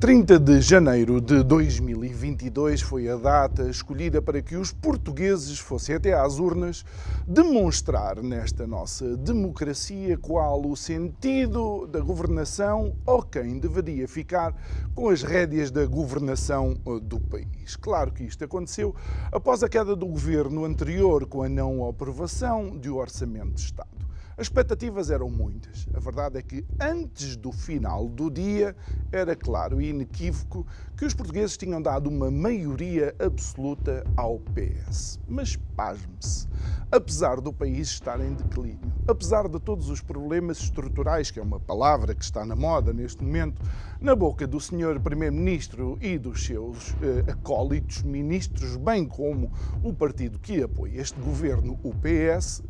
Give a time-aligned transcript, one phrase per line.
[0.00, 6.14] 30 de janeiro de 2022 foi a data escolhida para que os portugueses fossem até
[6.14, 6.86] às urnas
[7.26, 14.56] demonstrar nesta nossa democracia qual o sentido da governação ou quem deveria ficar
[14.94, 17.76] com as rédeas da governação eh, do país.
[17.76, 18.94] Claro que isto aconteceu
[19.30, 24.09] após a queda do governo anterior com a não aprovação do Orçamento de Estado.
[24.36, 25.86] As expectativas eram muitas.
[25.94, 28.74] A verdade é que antes do final do dia
[29.12, 35.18] era claro e inequívoco que os portugueses tinham dado uma maioria absoluta ao PS.
[35.28, 36.48] Mas pasme-se,
[36.90, 41.60] apesar do país estar em declínio, apesar de todos os problemas estruturais, que é uma
[41.60, 43.62] palavra que está na moda neste momento,
[44.00, 50.38] na boca do senhor Primeiro-Ministro e dos seus eh, acólitos ministros, bem como o partido
[50.38, 52.62] que apoia este governo, o PS,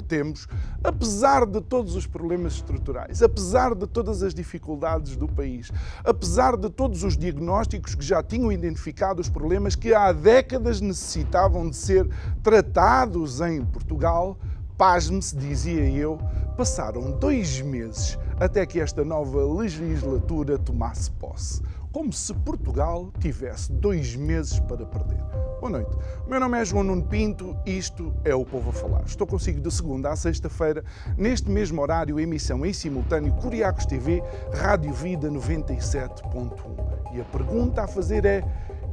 [0.00, 0.46] temos,
[0.82, 5.70] apesar de todos os problemas estruturais, apesar de todas as dificuldades do país,
[6.04, 11.68] apesar de todos os diagnósticos que já tinham identificado os problemas que há décadas necessitavam
[11.68, 12.08] de ser
[12.42, 14.38] tratados em Portugal,
[14.78, 16.18] pasme-se, dizia eu,
[16.56, 21.62] passaram dois meses até que esta nova legislatura tomasse posse
[21.92, 25.22] como se Portugal tivesse dois meses para perder.
[25.60, 25.94] Boa noite.
[26.26, 29.02] O meu nome é João Nuno Pinto, isto é o Povo a Falar.
[29.04, 30.82] Estou consigo de segunda a sexta-feira,
[31.16, 34.22] neste mesmo horário, emissão em simultâneo Curiacos TV,
[34.54, 37.14] Rádio Vida 97.1.
[37.14, 38.42] E a pergunta a fazer é: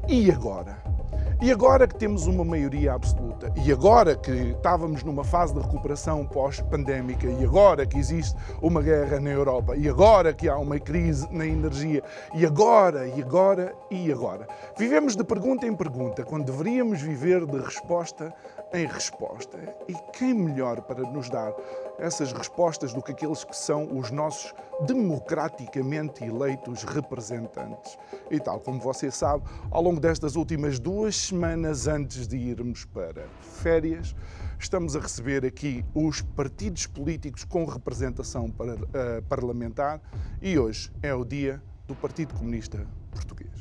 [0.07, 0.98] e agora?
[1.41, 6.25] E agora que temos uma maioria absoluta, e agora que estávamos numa fase de recuperação
[6.25, 11.25] pós-pandémica, e agora que existe uma guerra na Europa, e agora que há uma crise
[11.31, 12.03] na energia,
[12.35, 14.49] e agora, e agora, e agora.
[14.77, 18.33] Vivemos de pergunta em pergunta, quando deveríamos viver de resposta
[18.73, 19.57] em resposta.
[19.87, 21.53] E quem melhor para nos dar
[21.97, 24.53] essas respostas do que aqueles que são os nossos
[24.85, 27.97] democraticamente eleitos representantes?
[28.29, 33.27] E tal como você sabe, ao longo destas últimas duas semanas antes de irmos para
[33.41, 34.15] férias,
[34.59, 40.01] estamos a receber aqui os partidos políticos com representação uh, parlamentar
[40.41, 43.58] e hoje é o dia do Partido Comunista Português.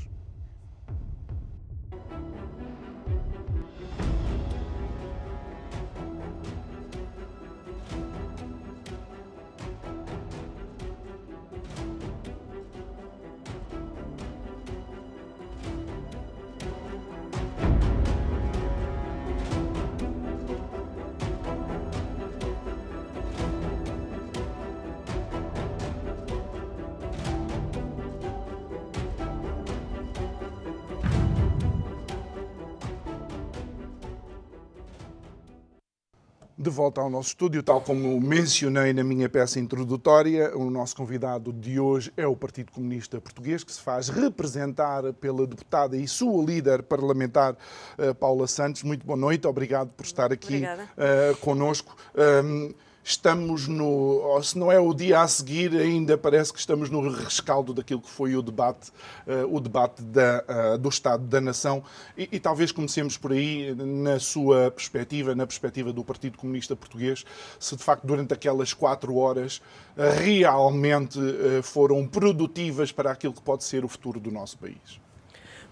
[36.69, 41.51] De volta ao nosso estúdio, tal como mencionei na minha peça introdutória, o nosso convidado
[41.51, 46.45] de hoje é o Partido Comunista Português, que se faz representar pela deputada e sua
[46.45, 47.57] líder parlamentar,
[47.97, 48.83] eh, Paula Santos.
[48.83, 51.97] Muito boa noite, obrigado por estar aqui uh, conosco.
[52.45, 52.75] Um,
[53.09, 57.73] estamos no, se não é o dia a seguir, ainda parece que estamos no rescaldo
[57.73, 58.91] daquilo que foi o debate,
[59.27, 61.83] uh, o debate da, uh, do Estado da Nação.
[62.17, 67.25] E, e, talvez comecemos por aí, na sua perspectiva, na perspectiva do Partido Comunista Português,
[67.59, 69.63] se de facto durante aquelas quatro horas
[69.97, 71.19] uh, realmente
[71.63, 75.01] foram produtivas para aquilo que pode ser o futuro do nosso país.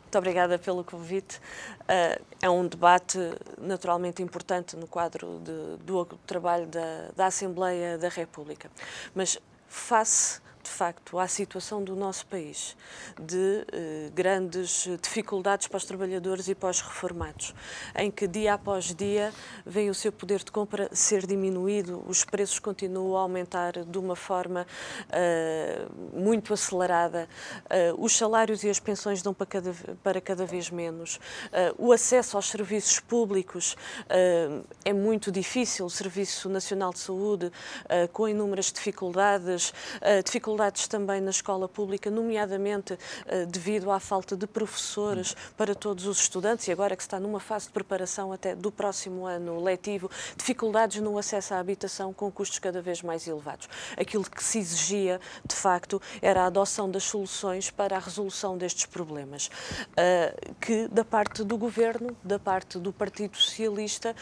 [0.07, 1.41] Muito obrigada pelo convite.
[1.83, 3.19] Uh, é um debate
[3.59, 8.71] naturalmente importante no quadro de, do trabalho da, da Assembleia da República.
[9.13, 9.37] Mas
[9.67, 12.77] face de facto, à situação do nosso país,
[13.21, 17.55] de eh, grandes dificuldades para os trabalhadores e para os reformados,
[17.95, 19.33] em que dia após dia
[19.65, 24.17] vem o seu poder de compra ser diminuído, os preços continuam a aumentar de uma
[24.17, 24.67] forma
[25.11, 27.29] eh, muito acelerada,
[27.71, 29.73] eh, os salários e as pensões dão para cada,
[30.03, 31.21] para cada vez menos,
[31.53, 33.77] eh, o acesso aos serviços públicos
[34.09, 37.53] eh, é muito difícil, o Serviço Nacional de Saúde,
[37.89, 39.73] eh, com inúmeras dificuldades,
[40.25, 42.99] dificuldades dificuldades também na escola pública, nomeadamente
[43.49, 47.67] devido à falta de professores para todos os estudantes e agora que está numa fase
[47.67, 52.81] de preparação até do próximo ano letivo, dificuldades no acesso à habitação com custos cada
[52.81, 53.69] vez mais elevados.
[53.99, 58.87] Aquilo que se exigia, de facto, era a adoção das soluções para a resolução destes
[58.87, 59.51] problemas,
[60.61, 64.17] que da parte do governo, da parte do Partido Socialista,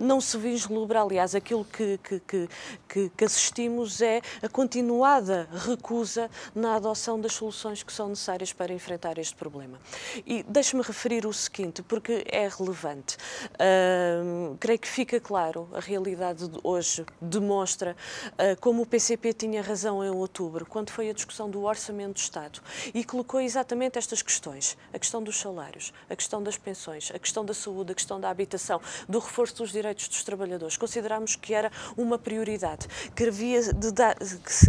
[0.00, 1.02] não se vislumbra.
[1.02, 2.48] Aliás, aquilo que, que,
[2.88, 8.72] que, que assistimos é a continuada recusa na adoção das soluções que são necessárias para
[8.72, 9.78] enfrentar este problema.
[10.26, 13.16] E deixe-me referir o seguinte, porque é relevante.
[13.54, 17.96] Uh, creio que fica claro, a realidade de hoje demonstra
[18.32, 22.18] uh, como o PCP tinha razão em outubro, quando foi a discussão do Orçamento do
[22.18, 22.60] Estado,
[22.94, 27.44] e colocou exatamente estas questões: a questão dos salários, a questão das pensões, a questão
[27.44, 30.76] da saúde, a questão da habitação, do reforço dos direitos dos trabalhadores.
[30.76, 34.16] Considerámos que era uma prioridade, que, havia de dar,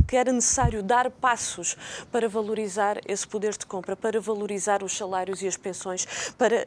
[0.07, 1.77] que era necessário dar passos
[2.12, 6.65] para valorizar esse poder de compra, para valorizar os salários e as pensões, para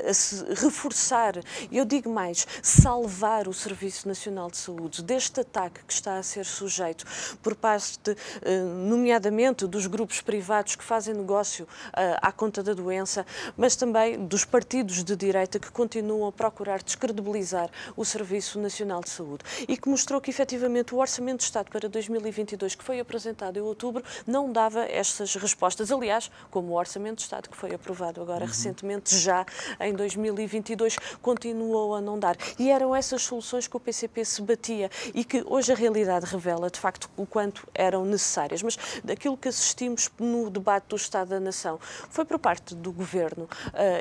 [0.63, 1.35] reforçar,
[1.73, 6.45] eu digo mais, salvar o Serviço Nacional de Saúde deste ataque que está a ser
[6.45, 7.05] sujeito
[7.43, 11.67] por parte, eh, nomeadamente, dos grupos privados que fazem negócio
[11.97, 13.27] eh, à conta da doença,
[13.57, 19.11] mas também dos partidos de direita que continuam a procurar descredibilizar o Serviço Nacional de
[19.11, 19.43] Saúde.
[19.67, 23.63] E que mostrou que, efetivamente, o Orçamento de Estado para 2022, que foi apresentado em
[23.63, 25.91] outubro, não dava estas respostas.
[25.91, 28.49] Aliás, como o Orçamento de Estado que foi aprovado agora uhum.
[28.49, 29.45] recentemente, já
[29.81, 32.37] em 2022, continuou a não dar.
[32.59, 36.71] E eram essas soluções que o PCP se batia e que hoje a realidade revela,
[36.71, 38.63] de facto, o quanto eram necessárias.
[38.63, 41.79] Mas daquilo que assistimos no debate do Estado da Nação
[42.11, 43.49] foi por parte do Governo, uh,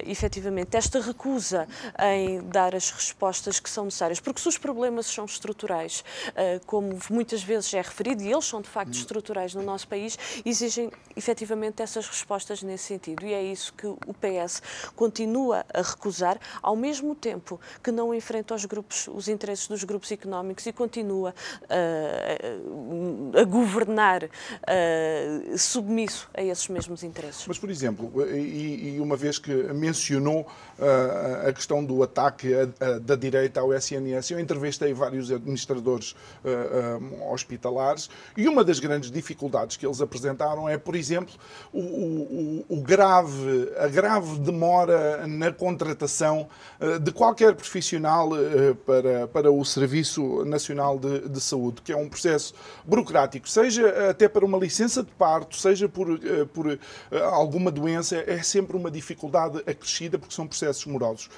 [0.06, 1.68] efetivamente, esta recusa
[2.00, 4.20] em dar as respostas que são necessárias.
[4.20, 8.62] Porque se os problemas são estruturais, uh, como muitas vezes é referido, e eles são
[8.62, 13.26] de facto estruturais no nosso país, exigem efetivamente essas respostas nesse sentido.
[13.26, 14.62] E é isso que o PS
[14.96, 20.10] continua a recusar, ao mesmo tempo que não enfrenta os grupos, os interesses dos grupos
[20.12, 27.46] económicos e continua uh, a governar uh, submisso a esses mesmos interesses.
[27.48, 32.62] Mas, por exemplo, e, e uma vez que mencionou uh, a questão do ataque a,
[32.86, 36.16] a, da direita ao SNS, eu entrevistei vários administradores
[37.32, 41.34] hospitalares e uma das grandes dificuldades que eles apresentaram é, por exemplo,
[41.74, 46.48] o, o, o grave, a grave demora na contratação
[47.02, 48.30] de qualquer profissional
[48.86, 52.54] para, para o Serviço Nacional de, de Saúde, que é um processo
[52.86, 56.78] burocrático, seja até para uma licença de parto, seja por, eh, por eh,
[57.32, 61.30] alguma doença, é sempre uma dificuldade acrescida porque são processos morosos.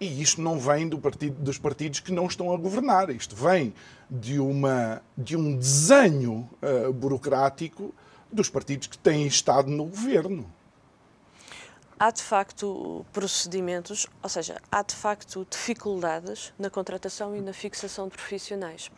[0.00, 3.74] E isto não vem do partido, dos partidos que não estão a governar, isto vem
[4.10, 7.94] de, uma, de um desenho uh, burocrático
[8.32, 10.46] dos partidos que têm estado no governo
[12.00, 18.08] há de facto procedimentos, ou seja, há de facto dificuldades na contratação e na fixação
[18.08, 18.90] de profissionais.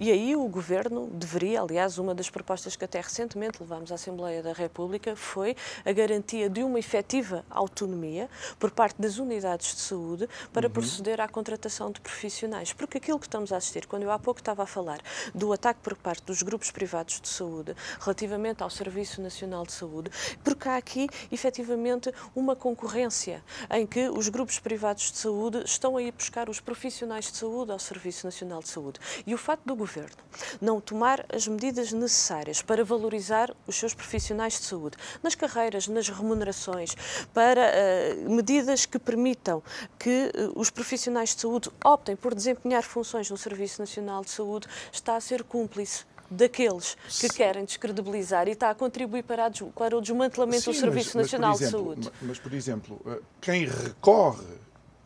[0.00, 4.42] E aí o Governo deveria, aliás, uma das propostas que até recentemente levámos à Assembleia
[4.42, 5.54] da República foi
[5.84, 10.72] a garantia de uma efetiva autonomia por parte das unidades de saúde para uhum.
[10.72, 12.72] proceder à contratação de profissionais.
[12.72, 15.00] Porque aquilo que estamos a assistir, quando eu há pouco estava a falar
[15.34, 20.10] do ataque por parte dos grupos privados de saúde relativamente ao Serviço Nacional de Saúde,
[20.42, 26.02] porque há aqui efetivamente uma concorrência em que os grupos privados de saúde estão a
[26.02, 29.00] ir buscar os profissionais de saúde ao Serviço Nacional de Saúde.
[29.26, 30.16] E o facto do governo
[30.60, 36.08] não tomar as medidas necessárias para valorizar os seus profissionais de saúde, nas carreiras, nas
[36.08, 36.94] remunerações,
[37.34, 39.62] para uh, medidas que permitam
[39.98, 44.68] que uh, os profissionais de saúde optem por desempenhar funções no Serviço Nacional de Saúde,
[44.92, 50.00] está a ser cúmplice daqueles que querem descredibilizar e está a contribuir para, para o
[50.00, 52.18] desmantelamento Sim, do Serviço mas, Nacional mas, exemplo, de Saúde.
[52.22, 54.46] Mas, por exemplo, eh, quem recorre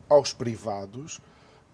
[0.09, 1.21] aos privados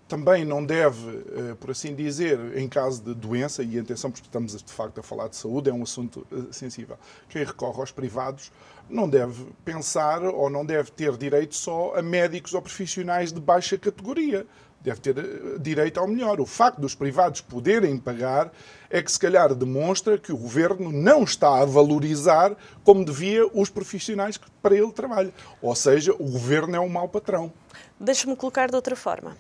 [0.06, 4.56] também não deve, eh, por assim dizer, em caso de doença, e atenção, porque estamos
[4.56, 8.50] de facto a falar de saúde, é um assunto eh, sensível, quem recorre aos privados
[8.88, 13.76] não deve pensar ou não deve ter direito só a médicos ou profissionais de baixa
[13.76, 14.46] categoria
[14.80, 15.14] deve ter
[15.60, 16.40] direito ao melhor.
[16.40, 18.50] O facto dos privados poderem pagar
[18.90, 23.68] é que, se calhar, demonstra que o governo não está a valorizar como devia os
[23.68, 25.32] profissionais que para ele trabalham.
[25.60, 27.52] Ou seja, o governo é um mau patrão.
[28.00, 29.36] Deixe-me colocar de outra forma.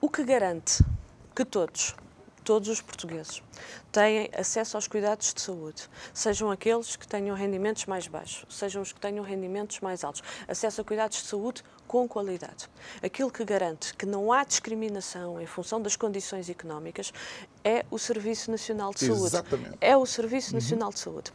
[0.00, 0.84] O que garante
[1.34, 1.94] que todos,
[2.44, 3.42] todos os portugueses,
[3.90, 8.92] têm acesso aos cuidados de saúde, sejam aqueles que tenham rendimentos mais baixos, sejam os
[8.92, 12.68] que tenham rendimentos mais altos, acesso a cuidados de saúde com qualidade.
[13.02, 17.12] Aquilo que garante que não há discriminação em função das condições económicas
[17.64, 19.26] é o Serviço Nacional de Saúde.
[19.26, 19.78] Exatamente.
[19.80, 20.94] É o Serviço Nacional uhum.
[20.94, 21.32] de Saúde.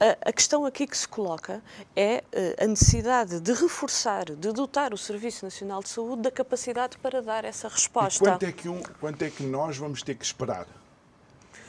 [0.00, 1.62] A, a, questão aqui que se coloca
[1.94, 6.96] é eh, a necessidade de reforçar, de dotar o Serviço Nacional de Saúde da capacidade
[6.98, 8.24] para dar essa resposta.
[8.24, 10.66] E quanto é que, um, quanto é que nós vamos ter que esperar?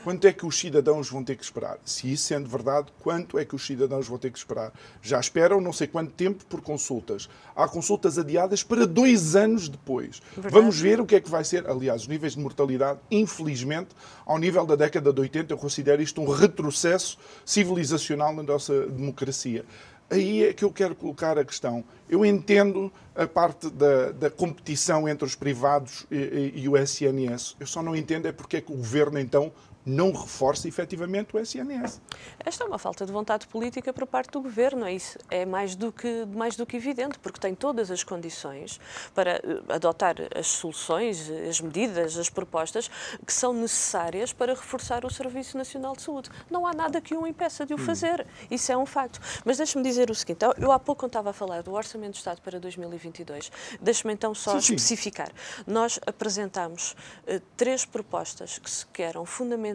[0.06, 1.80] Quanto é que os cidadãos vão ter que esperar?
[1.84, 4.72] Se isso sendo verdade, quanto é que os cidadãos vão ter que esperar?
[5.02, 7.28] Já esperam não sei quanto tempo por consultas.
[7.56, 10.22] Há consultas adiadas para dois anos depois.
[10.36, 10.54] Verdade.
[10.54, 11.68] Vamos ver o que é que vai ser.
[11.68, 13.96] Aliás, os níveis de mortalidade, infelizmente,
[14.28, 19.66] ao nível da década de 80, eu considero isto um retrocesso civilizacional na nossa democracia
[20.08, 21.84] aí é que eu quero colocar a questão.
[22.08, 27.56] Eu entendo a parte da, da competição entre os privados e, e, e, o SNS.
[27.60, 29.52] Eu só não entendo é porque é que o governo, então,
[29.86, 32.02] não reforça efetivamente o SNS.
[32.44, 35.76] Esta é uma falta de vontade política por parte do governo, é isso é mais
[35.76, 38.80] do que mais do que evidente, porque tem todas as condições
[39.14, 42.90] para eh, adotar as soluções, as medidas, as propostas
[43.26, 46.30] que são necessárias para reforçar o Serviço Nacional de Saúde.
[46.50, 47.80] Não há nada que o impeça de o hum.
[47.80, 48.26] fazer.
[48.50, 49.20] Isso é um facto.
[49.44, 52.42] Mas deixe-me dizer o seguinte, eu há pouco estava a falar do Orçamento do Estado
[52.42, 53.52] para 2022.
[53.80, 55.28] Deixe-me então só sim, especificar.
[55.28, 55.64] Sim.
[55.68, 56.96] Nós apresentamos
[57.28, 59.75] uh, três propostas que se querem fundamentalmente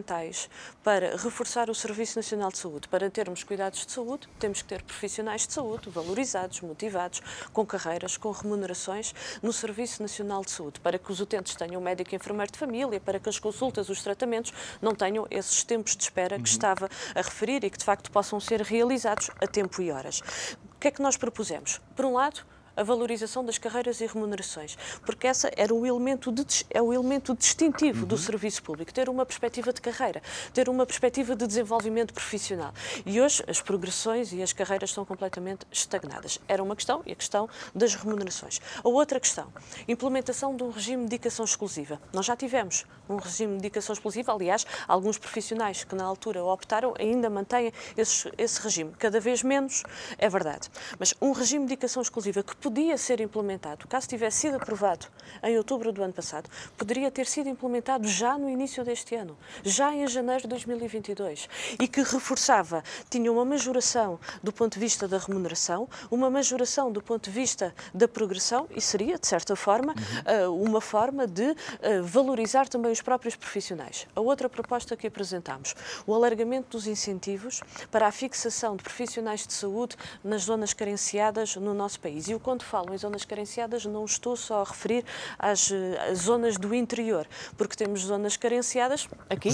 [0.83, 2.87] para reforçar o Serviço Nacional de Saúde.
[2.87, 7.21] Para termos cuidados de saúde, temos que ter profissionais de saúde valorizados, motivados,
[7.53, 12.13] com carreiras, com remunerações no Serviço Nacional de Saúde, para que os utentes tenham médico
[12.13, 16.03] e enfermeiro de família, para que as consultas, os tratamentos não tenham esses tempos de
[16.03, 16.45] espera que uhum.
[16.45, 20.21] estava a referir e que de facto possam ser realizados a tempo e horas.
[20.75, 21.79] O que é que nós propusemos?
[21.95, 22.43] Por um lado,
[22.75, 27.35] a valorização das carreiras e remunerações, porque essa era o elemento de, é o elemento
[27.35, 28.07] distintivo uhum.
[28.07, 30.21] do serviço público, ter uma perspectiva de carreira,
[30.53, 32.73] ter uma perspectiva de desenvolvimento profissional.
[33.05, 36.39] E hoje as progressões e as carreiras estão completamente estagnadas.
[36.47, 38.59] Era uma questão e a questão das remunerações.
[38.83, 39.51] A outra questão,
[39.87, 42.01] implementação de um regime de dedicação exclusiva.
[42.13, 46.93] Nós já tivemos um regime de dedicação exclusiva, aliás, alguns profissionais que na altura optaram
[46.97, 49.83] ainda mantêm esse, esse regime, cada vez menos,
[50.17, 50.69] é verdade.
[50.97, 55.07] Mas um regime de dedicação exclusiva que podia ser implementado, caso tivesse sido aprovado
[55.43, 59.93] em outubro do ano passado, poderia ter sido implementado já no início deste ano, já
[59.93, 61.49] em janeiro de 2022,
[61.79, 67.01] e que reforçava, tinha uma majoração do ponto de vista da remuneração, uma majoração do
[67.01, 69.95] ponto de vista da progressão e seria, de certa forma,
[70.47, 70.63] uhum.
[70.63, 74.07] uma forma de eh, valorizar também os próprios profissionais.
[74.15, 75.75] A outra proposta que apresentámos,
[76.05, 81.73] o alargamento dos incentivos para a fixação de profissionais de saúde nas zonas carenciadas no
[81.73, 82.27] nosso país.
[82.27, 85.05] E o quando falo em zonas carenciadas, não estou só a referir
[85.39, 85.71] às,
[86.09, 87.25] às zonas do interior,
[87.57, 89.49] porque temos zonas carenciadas aqui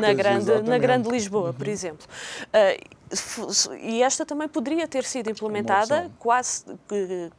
[0.00, 1.52] na grande, na grande Lisboa, uhum.
[1.52, 2.06] por exemplo.
[2.46, 2.98] Uh,
[3.82, 6.64] e esta também poderia ter sido implementada, quase,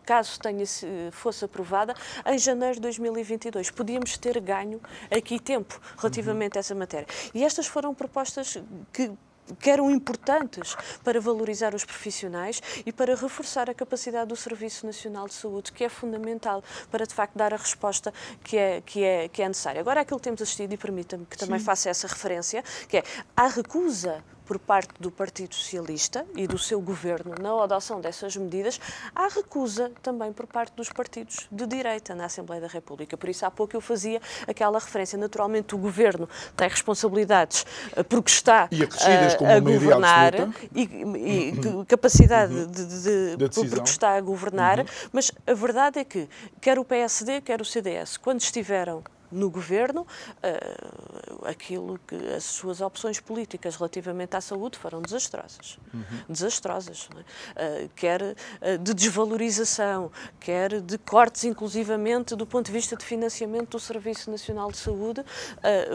[0.05, 0.63] caso tenha,
[1.11, 1.95] fosse aprovada,
[2.27, 3.71] em janeiro de 2022.
[3.71, 6.59] Podíamos ter ganho aqui tempo relativamente uhum.
[6.59, 7.07] a essa matéria.
[7.33, 8.57] E estas foram propostas
[8.93, 9.11] que
[9.55, 15.27] que eram importantes para valorizar os profissionais e para reforçar a capacidade do Serviço Nacional
[15.27, 18.13] de Saúde, que é fundamental para, de facto, dar a resposta
[18.43, 19.81] que é, que é, que é necessária.
[19.81, 21.65] Agora, aquilo que temos assistido, e permita-me que também Sim.
[21.65, 23.03] faça essa referência, que é
[23.35, 28.81] a recusa por parte do Partido Socialista e do seu governo na adoção dessas medidas,
[29.13, 33.15] há recusa também por parte dos partidos de direita na Assembleia da República.
[33.15, 35.19] Por isso, há pouco eu fazia aquela referência.
[35.19, 36.27] Naturalmente, o governo
[36.57, 37.63] tem responsabilidades
[37.95, 40.33] eh, porque está a, a governar
[40.75, 41.85] e, e uhum.
[41.85, 42.71] capacidade uhum.
[42.71, 44.85] de, de, de porque está a governar, uhum.
[45.13, 46.27] mas a verdade é que
[46.59, 52.81] quer o PSD, quer o CDS, quando estiveram no governo, uh, aquilo que as suas
[52.81, 55.77] opções políticas relativamente à saúde foram desastrosas.
[55.93, 56.03] Uhum.
[56.27, 57.09] Desastrosas.
[57.55, 57.85] É?
[57.85, 63.71] Uh, quer uh, de desvalorização, quer de cortes, inclusivamente, do ponto de vista de financiamento
[63.71, 65.23] do Serviço Nacional de Saúde,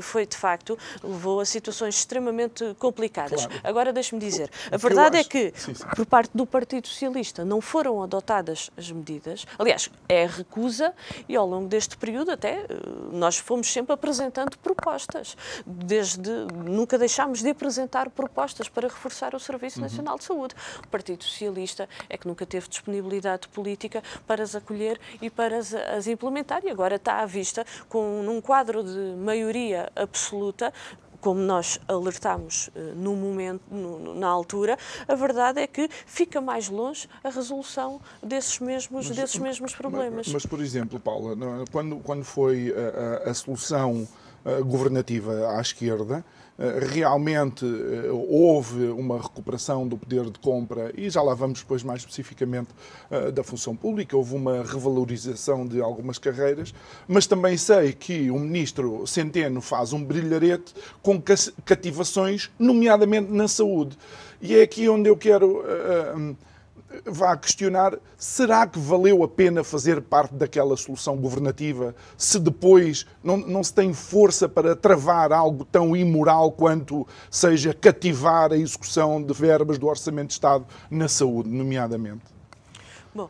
[0.03, 3.47] foi de facto, levou a situações extremamente complicadas.
[3.47, 3.61] Claro.
[3.65, 5.85] Agora, deixe-me dizer, o, a verdade é que, sim, sim.
[5.95, 9.47] por parte do Partido Socialista, não foram adotadas as medidas.
[9.59, 10.93] Aliás, é recusa
[11.29, 12.67] e ao longo deste período até
[13.25, 19.79] nós fomos sempre apresentando propostas, desde nunca deixámos de apresentar propostas para reforçar o Serviço
[19.79, 19.85] uhum.
[19.85, 20.55] Nacional de Saúde.
[20.85, 25.73] O Partido Socialista é que nunca teve disponibilidade política para as acolher e para as,
[25.73, 30.71] as implementar e agora está à vista com num quadro de maioria absoluta
[31.25, 34.77] como nós alertámos uh, no momento, no, na altura,
[35.09, 40.27] a verdade é que fica mais longe a resolução desses mesmos, mas, desses mesmos problemas.
[40.27, 41.35] Mas, mas, por exemplo, Paula,
[41.73, 42.75] quando, quando foi
[43.25, 44.07] a, a, a solução
[44.67, 46.23] governativa à esquerda,
[46.93, 47.65] realmente
[48.29, 52.69] houve uma recuperação do poder de compra e já lá vamos depois mais especificamente
[53.33, 56.73] da função pública, houve uma revalorização de algumas carreiras,
[57.09, 61.21] mas também sei que o ministro Centeno faz um brilharete com
[61.65, 63.99] cativações, nomeadamente na saúde.
[64.41, 65.65] E é aqui onde eu quero
[67.05, 73.37] vá questionar: será que valeu a pena fazer parte daquela solução governativa se depois não,
[73.37, 79.33] não se tem força para travar algo tão imoral quanto seja cativar a execução de
[79.33, 82.25] verbas do Orçamento de Estado na saúde, nomeadamente?
[83.15, 83.29] Bom,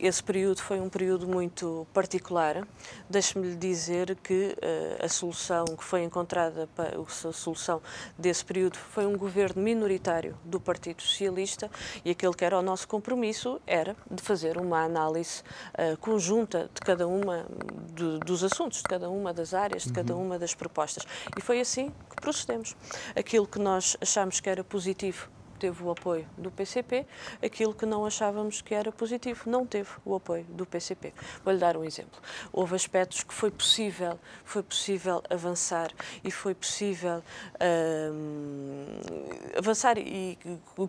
[0.00, 2.66] esse período foi um período muito particular.
[3.08, 7.82] Deixe-me lhe dizer que uh, a solução que foi encontrada, a solução
[8.18, 11.70] desse período, foi um governo minoritário do Partido Socialista
[12.04, 15.42] e aquele que era o nosso compromisso era de fazer uma análise
[15.74, 17.46] uh, conjunta de cada uma
[17.92, 20.26] de, dos assuntos, de cada uma das áreas, de cada uhum.
[20.26, 21.06] uma das propostas.
[21.36, 22.74] E foi assim que procedemos.
[23.14, 25.28] Aquilo que nós achamos que era positivo
[25.60, 27.06] teve o apoio do PCP,
[27.44, 31.12] aquilo que não achávamos que era positivo não teve o apoio do PCP.
[31.44, 32.18] Vou-lhe dar um exemplo.
[32.50, 35.92] Houve aspectos que foi possível, foi possível avançar
[36.24, 38.14] e foi possível uh,
[39.58, 40.38] avançar e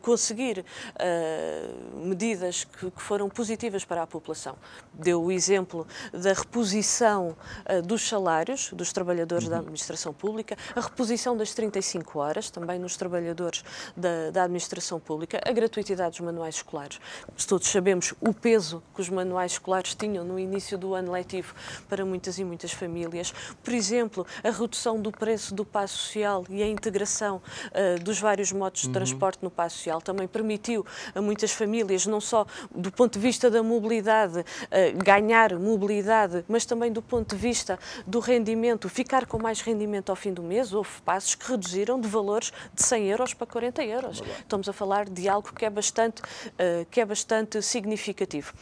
[0.01, 4.55] conseguir uh, medidas que, que, foram positivas para a população.
[4.93, 7.35] Deu o exemplo da reposição
[7.69, 9.51] uh, dos salários dos trabalhadores uhum.
[9.51, 13.65] da administração pública, a reposição das 35 horas também nos trabalhadores
[13.97, 16.99] da, da administração administração pública a gratuitidade dos manuais escolares.
[17.47, 21.53] Todos sabemos o peso que os manuais escolares tinham no início do ano letivo
[21.89, 23.33] para muitas e muitas famílias.
[23.63, 28.51] Por exemplo, a redução do preço do passo social e a integração uh, dos vários
[28.51, 28.93] modos de uhum.
[28.93, 33.49] transporte no passo social também permitiu a muitas famílias, não só do ponto de vista
[33.49, 39.39] da mobilidade, uh, ganhar mobilidade, mas também do ponto de vista do rendimento, ficar com
[39.39, 40.73] mais rendimento ao fim do mês.
[40.73, 44.21] Houve passos que reduziram de valores de 100 euros para 40 euros
[44.51, 48.53] estamos a falar de algo que é bastante, uh, que é bastante significativo.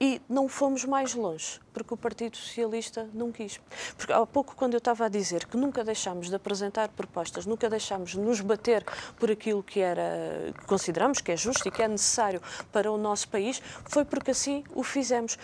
[0.00, 3.60] E não fomos mais longe, porque o Partido Socialista não quis.
[3.96, 7.68] Porque há pouco, quando eu estava a dizer que nunca deixámos de apresentar propostas, nunca
[7.68, 8.84] deixámos de nos bater
[9.18, 12.98] por aquilo que era, que consideramos que é justo e que é necessário para o
[12.98, 15.38] nosso país, foi porque assim o fizemos.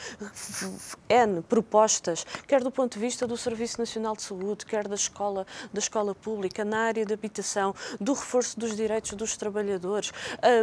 [1.08, 5.46] N propostas, quer do ponto de vista do Serviço Nacional de Saúde, quer da escola,
[5.72, 10.12] da escola pública, na área de habitação, do reforço dos direitos dos trabalhadores,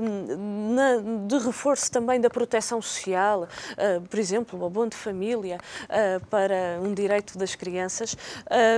[0.01, 5.55] um, na, de reforço também da proteção social, uh, por exemplo, o abono de família
[5.56, 8.15] uh, para um direito das crianças,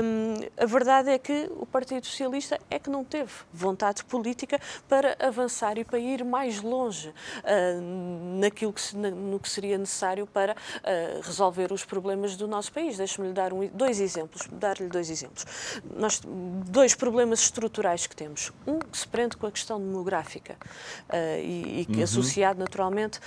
[0.03, 5.15] um, a verdade é que o Partido Socialista é que não teve vontade política para
[5.19, 10.55] avançar e para ir mais longe uh, naquilo que, no que seria necessário para
[11.23, 12.97] resolver os problemas do nosso país.
[12.97, 15.45] Deixe-me dar um, dois exemplos, dar-lhe dois exemplos.
[15.95, 18.51] Nós, dois problemas estruturais que temos.
[18.65, 20.55] Um que se prende com a questão demográfica
[21.41, 22.03] e, e uhum.
[22.03, 23.19] associado naturalmente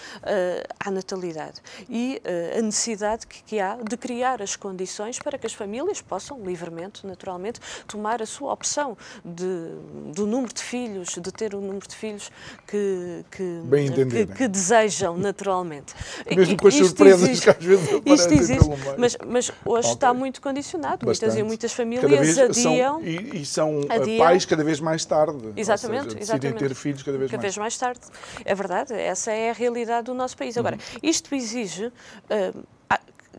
[0.79, 5.47] à natalidade e uh, a necessidade que, que, há de criar as condições para que
[5.47, 11.33] as famílias possam livremente, naturalmente, tomar a sua opção de, do número de filhos, de
[11.33, 12.31] ter o número de filhos
[12.67, 13.63] que, que,
[14.11, 15.95] que, que desejam naturalmente.
[16.35, 19.93] Mesmo com as surpresas existe, que às vezes isto existe, mas, mas hoje okay.
[19.93, 21.05] está muito condicionado.
[21.05, 23.01] Muitas e muitas famílias adiam.
[23.01, 25.53] São, e, e, são eh, adiam, pais cada vez mais tarde.
[25.57, 26.59] Exatamente, seja, exatamente.
[26.59, 27.55] ter filhos cada vez cada mais.
[27.55, 28.01] vez mais tarde.
[28.45, 30.57] É verdade, essa é a realidade do nosso país.
[30.57, 30.99] Agora, uhum.
[31.03, 32.67] isto exige exige uh,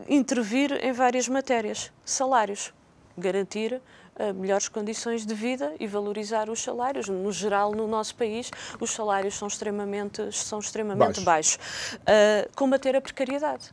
[0.08, 1.92] intervir em várias matérias.
[2.06, 2.74] Salários,
[3.18, 7.08] garantir uh, melhores condições de vida e valorizar os salários.
[7.08, 11.58] No geral, no nosso país, os salários são extremamente, são extremamente baixos.
[11.58, 11.60] baixos.
[12.02, 13.72] Uh, combater a precariedade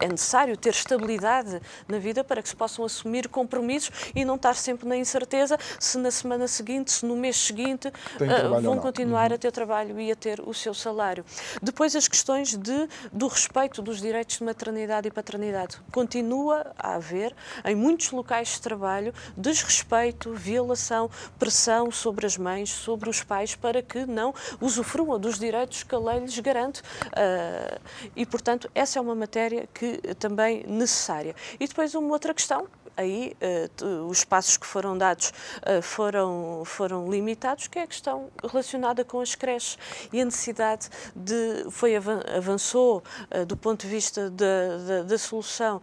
[0.00, 4.54] é necessário ter estabilidade na vida para que se possam assumir compromissos e não estar
[4.54, 9.36] sempre na incerteza se na semana seguinte, se no mês seguinte uh, vão continuar uhum.
[9.36, 11.24] a ter trabalho e a ter o seu salário.
[11.62, 15.78] Depois as questões de, do respeito dos direitos de maternidade e paternidade.
[15.92, 23.08] Continua a haver em muitos locais de trabalho desrespeito, violação, pressão sobre as mães, sobre
[23.08, 26.80] os pais para que não usufruam dos direitos que a lei lhes garante.
[26.80, 27.80] Uh,
[28.16, 31.34] e, portanto, essa é uma matéria que que também necessária.
[31.58, 32.66] E depois uma outra questão,
[32.96, 33.36] aí
[33.82, 39.04] uh, os passos que foram dados uh, foram, foram limitados, que é a questão relacionada
[39.04, 39.78] com as creches
[40.12, 43.02] e a necessidade de, foi avançou
[43.34, 45.80] uh, do ponto de vista da, da, da solução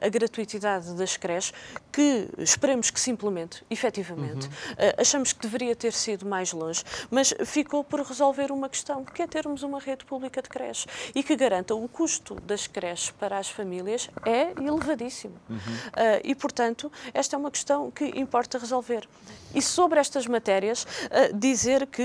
[0.00, 1.52] a gratuitidade das creches,
[1.92, 4.46] que esperemos que se implemente, efetivamente.
[4.46, 4.52] Uhum.
[4.98, 9.26] achamos que deveria ter sido mais longe, mas ficou por resolver uma questão, que é
[9.26, 13.48] termos uma rede pública de creches e que garanta o custo das creches para as
[13.48, 15.34] famílias é elevadíssimo.
[15.48, 15.56] Uhum.
[15.56, 19.08] Uh, e, portanto, esta é uma questão que importa resolver.
[19.54, 22.02] E sobre estas matérias, uh, dizer que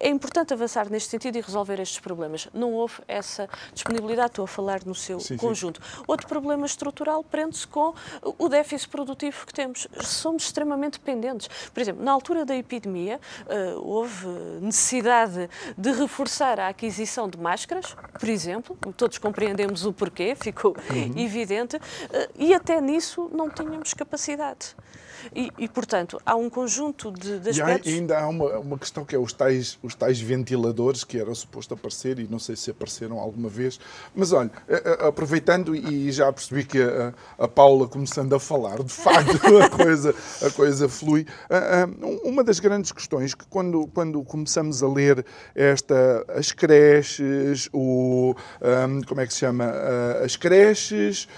[0.00, 2.48] é importante avançar neste sentido e resolver estes problemas.
[2.52, 5.80] Não houve essa disponibilidade, estou a falar no seu sim, conjunto.
[5.82, 6.02] Sim.
[6.06, 9.86] Outro problema estrutural prende-se com o déficit produtivo que temos.
[10.00, 11.48] Somos extremamente dependentes.
[11.72, 14.26] Por exemplo, na altura da epidemia, uh, houve
[14.60, 21.18] necessidade de reforçar a aquisição de máscaras, por exemplo, todos compreendemos o porquê, ficou uhum.
[21.18, 21.78] evidente,
[22.38, 24.74] e até nisso não tínhamos capacidade.
[25.34, 27.90] E, e, portanto, há um conjunto de, de aspectos...
[27.90, 31.34] E ainda há uma, uma questão que é os tais, os tais ventiladores que era
[31.34, 33.78] suposto aparecer e não sei se apareceram alguma vez.
[34.14, 34.50] Mas olha,
[35.00, 40.14] aproveitando e já percebi que a, a Paula começando a falar, de facto a coisa,
[40.42, 41.26] a coisa flui.
[42.22, 48.34] Uma das grandes questões que quando, quando começamos a ler esta, as creches, o,
[49.06, 49.72] como é que se chama?
[50.24, 51.28] As creches,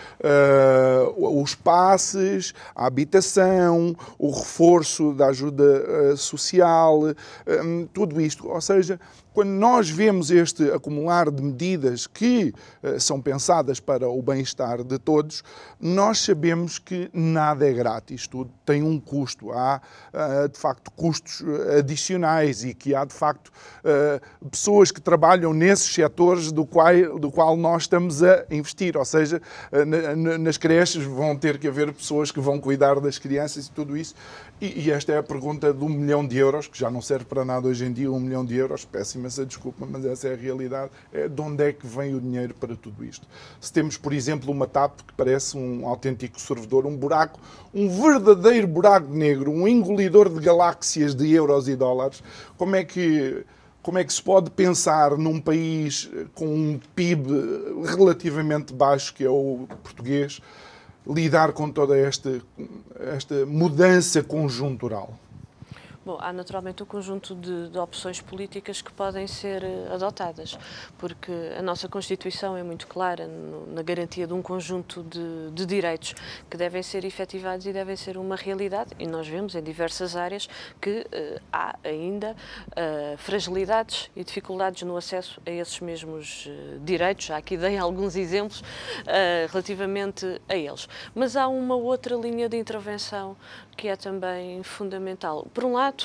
[1.17, 3.78] os passes, a habitação,
[4.19, 7.01] o reforço da ajuda uh, social,
[7.47, 8.49] um, tudo isto.
[8.49, 8.99] Ou seja,
[9.33, 14.99] quando nós vemos este acumular de medidas que uh, são pensadas para o bem-estar de
[14.99, 15.43] todos,
[15.81, 19.53] nós sabemos que nada é grátis, tudo tem um custo.
[19.53, 19.81] Há,
[20.13, 21.43] uh, de facto, custos
[21.79, 27.31] adicionais e que há, de facto, uh, pessoas que trabalham nesses setores do qual, do
[27.31, 28.97] qual nós estamos a investir.
[28.97, 29.41] Ou seja,
[30.39, 34.15] nas creches vão ter que haver pessoas que vão cuidar das crianças e tudo isso.
[34.61, 37.25] E, e, esta é a pergunta de um milhão de euros, que já não serve
[37.25, 40.33] para nada hoje em dia, um milhão de euros, peço imensa desculpa, mas essa é
[40.33, 40.91] a realidade.
[41.13, 43.25] É de onde é que vem o dinheiro para tudo isto?
[43.61, 47.39] Se temos, por exemplo, uma TAP que parece um autêntico servidor, um buraco,
[47.73, 52.21] um verdadeiro buraco negro, um engolidor de galáxias de euros e dólares,
[52.57, 53.45] como é que
[53.81, 57.31] como é que se pode pensar num país com um PIB
[57.87, 60.43] relativamente baixo, que é o português,
[61.09, 62.41] lidar com toda esta,
[63.01, 65.19] esta mudança conjuntural?
[66.09, 70.59] Bom, há naturalmente um conjunto de, de, opções políticas que podem ser eh, adotadas,
[70.97, 75.67] porque a nossa Constituição é muito clara no, na garantia de um conjunto de, de,
[75.67, 76.15] direitos
[76.49, 80.49] que devem ser efetivados e devem ser uma realidade, e nós vemos em diversas áreas
[80.81, 82.35] que uh, há ainda
[82.69, 87.27] uh, fragilidades e dificuldades no acesso a esses mesmos uh, direitos.
[87.27, 88.65] Já aqui dei alguns exemplos
[89.51, 90.89] relativamente a eles.
[91.15, 93.37] Mas há uma outra linha de intervenção
[93.79, 95.47] que é também fundamental.
[95.55, 95.98] Por um lado,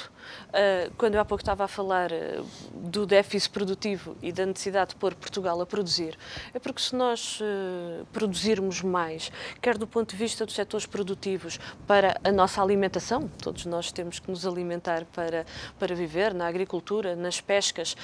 [0.54, 4.92] Uh, quando eu há pouco estava a falar uh, do déficit produtivo e da necessidade
[4.92, 6.16] de pôr Portugal a produzir,
[6.54, 11.60] é porque se nós uh, produzirmos mais, quer do ponto de vista dos setores produtivos
[11.88, 15.44] para a nossa alimentação, todos nós temos que nos alimentar para,
[15.80, 17.96] para viver, na agricultura, nas pescas,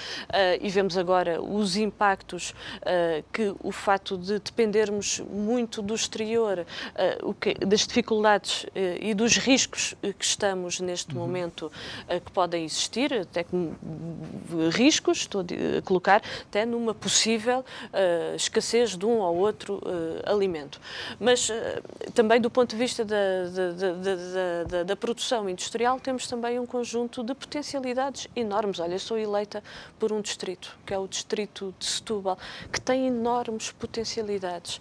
[0.62, 2.54] e vemos agora os impactos
[3.32, 6.66] que o fato de dependermos muito do exterior,
[7.66, 8.66] das dificuldades
[9.00, 11.22] e dos riscos que estamos neste uhum.
[11.22, 11.72] momento
[12.26, 13.74] que podem existir, até com
[14.72, 19.82] riscos, estou a colocar, até numa possível uh, escassez de um ou outro
[20.26, 20.80] alimento.
[21.20, 21.52] Mas
[22.14, 27.24] também do ponto de vista da, da, da, da, produção industrial, temos também um conjunto
[27.24, 28.80] de potencialidades enormes.
[28.80, 29.64] Olha, sou eleita
[29.98, 32.38] por um distrito, que é o distrito de Setúbal,
[32.72, 34.80] que tem enormes potencialidades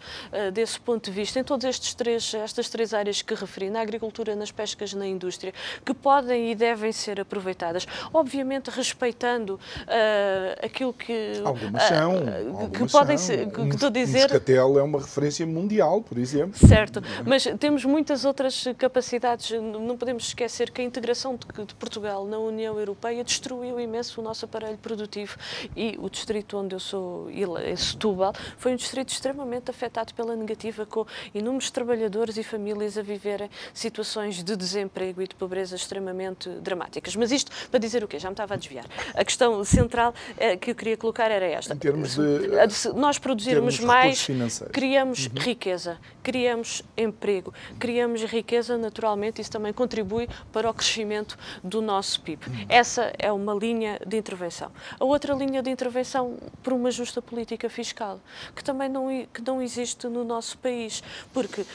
[0.53, 4.51] desse ponto de vista, em todas três, estas três áreas que referi, na agricultura, nas
[4.51, 5.53] pescas, na indústria,
[5.85, 12.61] que podem e devem ser ser aproveitadas, obviamente respeitando uh, aquilo que algumas são, uh,
[12.61, 14.23] algumas que podem ser, que, estou a dizer.
[14.23, 16.59] Moscatel é uma referência mundial, por exemplo.
[16.59, 19.51] Certo, mas temos muitas outras capacidades.
[19.61, 24.25] Não podemos esquecer que a integração de, de Portugal na União Europeia destruiu imenso o
[24.25, 25.37] nosso aparelho produtivo
[25.75, 30.85] e o distrito onde eu sou, em Setúbal, foi um distrito extremamente afetado pela negativa,
[30.85, 37.17] com inúmeros trabalhadores e famílias a viverem situações de desemprego e de pobreza extremamente dramáticas
[37.17, 38.19] mas isto para dizer o quê?
[38.19, 38.85] Já me estava a desviar.
[39.15, 41.75] A questão central eh, que eu queria colocar era esta.
[41.75, 42.75] Em termos de.
[42.75, 44.27] Se nós produzirmos mais,
[44.73, 45.41] criamos uhum.
[45.41, 52.47] riqueza, criamos emprego, criamos riqueza, naturalmente, isso também contribui para o crescimento do nosso PIB.
[52.47, 52.67] Uhum.
[52.69, 54.71] Essa é uma linha de intervenção.
[54.99, 58.21] A outra linha de intervenção por uma justa política fiscal,
[58.55, 61.03] que também não, que não existe no nosso país,
[61.33, 61.67] porque uh,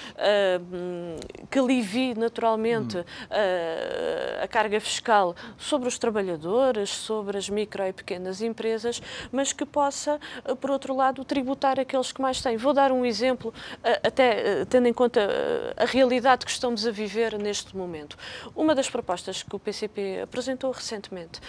[1.50, 3.04] que alivie naturalmente uh,
[4.44, 10.20] a carga fiscal sobre os trabalhadores, sobre as micro e pequenas empresas, mas que possa,
[10.46, 12.58] eh, por outro lado, tributar aqueles que mais têm.
[12.58, 15.22] Vou dar um exemplo, eh, até eh, tendo em conta
[15.78, 18.18] a realidade que estamos a viver neste momento.
[18.56, 21.40] Uma das propostas que o PCP apresentou recentemente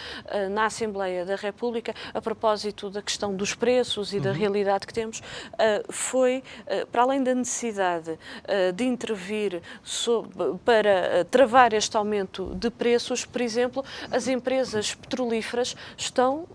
[0.50, 4.36] na Assembleia da República, a propósito da questão dos preços e da uhum.
[4.36, 5.22] realidade que temos,
[5.88, 6.42] foi,
[6.92, 8.18] para além da necessidade
[8.74, 9.62] de intervir
[10.64, 16.46] para travar este aumento de preços, por exemplo, as empresas petrolíferas estão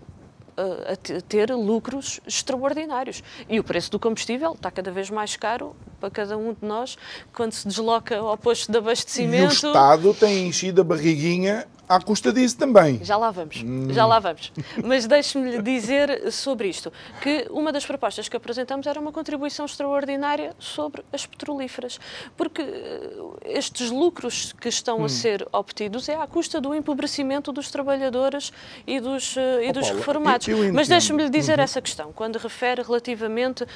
[0.56, 3.22] eh, a ter lucros extraordinários.
[3.48, 6.98] E o preço do combustível está cada vez mais caro para cada um de nós
[7.32, 9.42] quando se desloca ao posto de abastecimento.
[9.42, 13.00] E o Estado tem enchido a barriguinha à custa disso também.
[13.02, 13.92] Já lá vamos, hum.
[13.92, 14.52] já lá vamos.
[14.84, 20.54] Mas deixe-me dizer sobre isto, que uma das propostas que apresentamos era uma contribuição extraordinária
[20.56, 21.98] sobre as petrolíferas,
[22.36, 25.04] porque eh, estes lucros que estão hum.
[25.04, 28.52] a ser obtidos é à custa do empobrecimento dos trabalhadores
[28.86, 30.46] e dos, eh, e oh, dos Paula, reformados.
[30.46, 31.64] Eu, eu Mas deixe-me lhe dizer uhum.
[31.64, 33.66] essa questão, quando refere relativamente uh,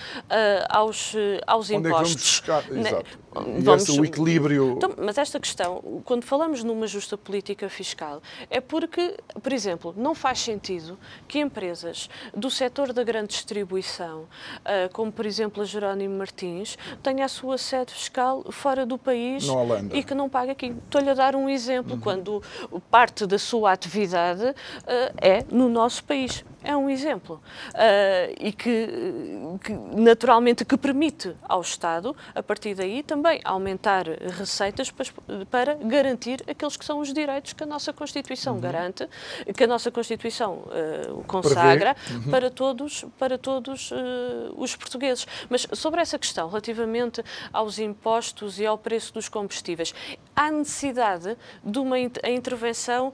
[0.68, 1.14] aos,
[1.48, 2.42] aos Onde impostos.
[2.48, 3.59] É vamos buscar?
[3.59, 3.64] Exato.
[3.64, 4.75] Vamos, e o equilíbrio...
[4.77, 9.94] Então, mas esta questão, quando falamos numa justa política fiscal, fiscal é porque, por exemplo,
[9.97, 14.25] não faz sentido que empresas do setor da grande distribuição,
[14.64, 19.47] ah, como por exemplo a Jerónimo Martins, tenha a sua sede fiscal fora do país
[19.92, 20.75] e que não pague aqui.
[20.85, 22.01] Estou-lhe a dar um exemplo, uhum.
[22.01, 22.42] quando
[22.90, 24.44] parte da sua atividade
[24.87, 27.40] ah, é no nosso país é um exemplo
[27.74, 28.88] uh, e que,
[29.62, 34.07] que, naturalmente que permite ao Estado a partir daí também aumentar
[34.38, 35.07] receitas para,
[35.50, 38.61] para garantir aqueles que são os direitos que a nossa Constituição uhum.
[38.61, 39.09] garante
[39.55, 42.31] que a nossa Constituição uh, consagra uhum.
[42.31, 43.94] para todos para todos uh,
[44.57, 47.22] os portugueses mas sobre essa questão relativamente
[47.53, 49.94] aos impostos e ao preço dos combustíveis
[50.35, 53.12] há necessidade de uma intervenção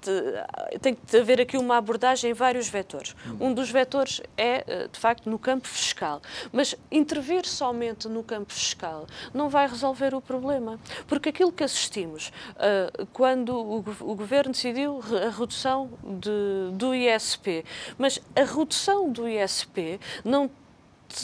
[0.00, 3.14] de, tem que haver aqui uma abordagem em vários vetores.
[3.40, 6.20] Um dos vetores é, eh, de facto, no campo fiscal.
[6.52, 10.78] Mas intervir somente no campo fiscal não vai resolver o problema.
[11.06, 17.64] Porque aquilo que assistimos uh, quando o, o, Governo decidiu a redução de, do ISP,
[17.98, 20.50] mas a redução do ISP não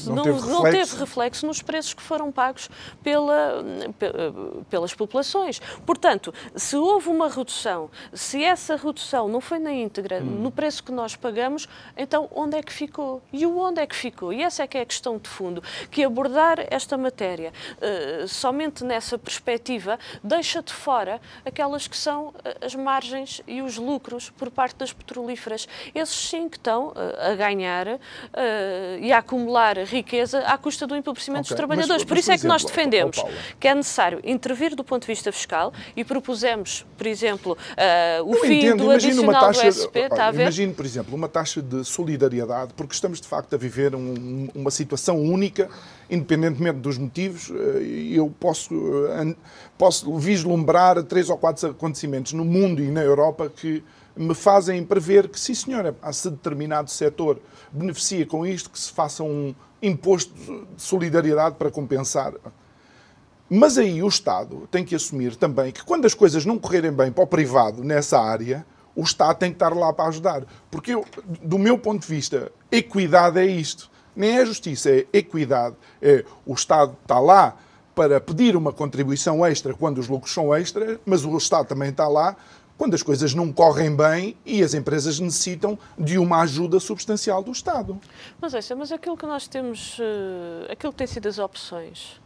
[0.07, 2.69] não, não, teve não, teve reflexo nos preços que foram pagos
[3.03, 3.65] pela,
[4.69, 5.61] pelas populações.
[5.85, 10.25] Portanto, se houve uma redução, se essa redução não foi na íntegra, hum.
[10.25, 13.23] no preço que nós pagamos, então onde é que ficou?
[13.33, 14.33] E o onde é que ficou?
[14.33, 18.85] E essa é que é a questão de fundo, que abordar esta matéria uh, somente
[18.85, 24.51] nessa perspectiva deixa de fora aquelas que são eh, as margens e os lucros por
[24.51, 25.69] parte das petrolíferas.
[25.95, 26.95] Esses sim que estão uh,
[27.31, 27.99] a ganhar uh,
[29.01, 31.51] e a acumular riqueza à custa do empobrecimento okay.
[31.51, 32.03] dos trabalhadores.
[32.03, 33.25] Mas, por isso é que exemplo, nós defendemos
[33.59, 38.35] que é necessário intervir do ponto de vista fiscal e propusemos, por exemplo, uh, o
[38.35, 40.09] Eu fim entendo, do adicional taxa, do SP.
[40.11, 44.49] Olha, imagino, por exemplo, uma taxa de solidariedade, porque estamos de facto a viver um,
[44.55, 45.69] uma situação única,
[46.11, 47.51] independentemente dos motivos.
[47.51, 48.75] Eh, eu posso,
[49.09, 49.35] eh,
[49.77, 53.83] posso vislumbrar três ou quatro acontecimentos no mundo e na Europa que
[54.19, 59.23] me fazem prever que, sim, senhora, se determinado setor beneficia com isto, que se faça
[59.23, 62.35] um imposto de solidariedade para compensar.
[63.49, 67.13] Mas aí o Estado tem que assumir também que quando as coisas não correrem bem
[67.13, 70.45] para o privado nessa área, o Estado tem que estar lá para ajudar.
[70.71, 71.05] Porque, eu,
[71.43, 73.89] do meu ponto de vista, equidade é isto.
[74.15, 75.77] Nem é justiça, é equidade.
[76.03, 77.57] É, o Estado está lá
[77.95, 82.09] para pedir uma contribuição extra quando os lucros são extra, mas o Estado também está
[82.09, 82.37] lá
[82.79, 87.51] quando as coisas não correm bem e as empresas necessitam de uma ajuda substancial do
[87.51, 88.01] Estado.
[88.41, 92.21] Mas, é, mas aquilo que nós temos, uh, aquilo que tem sido as opções,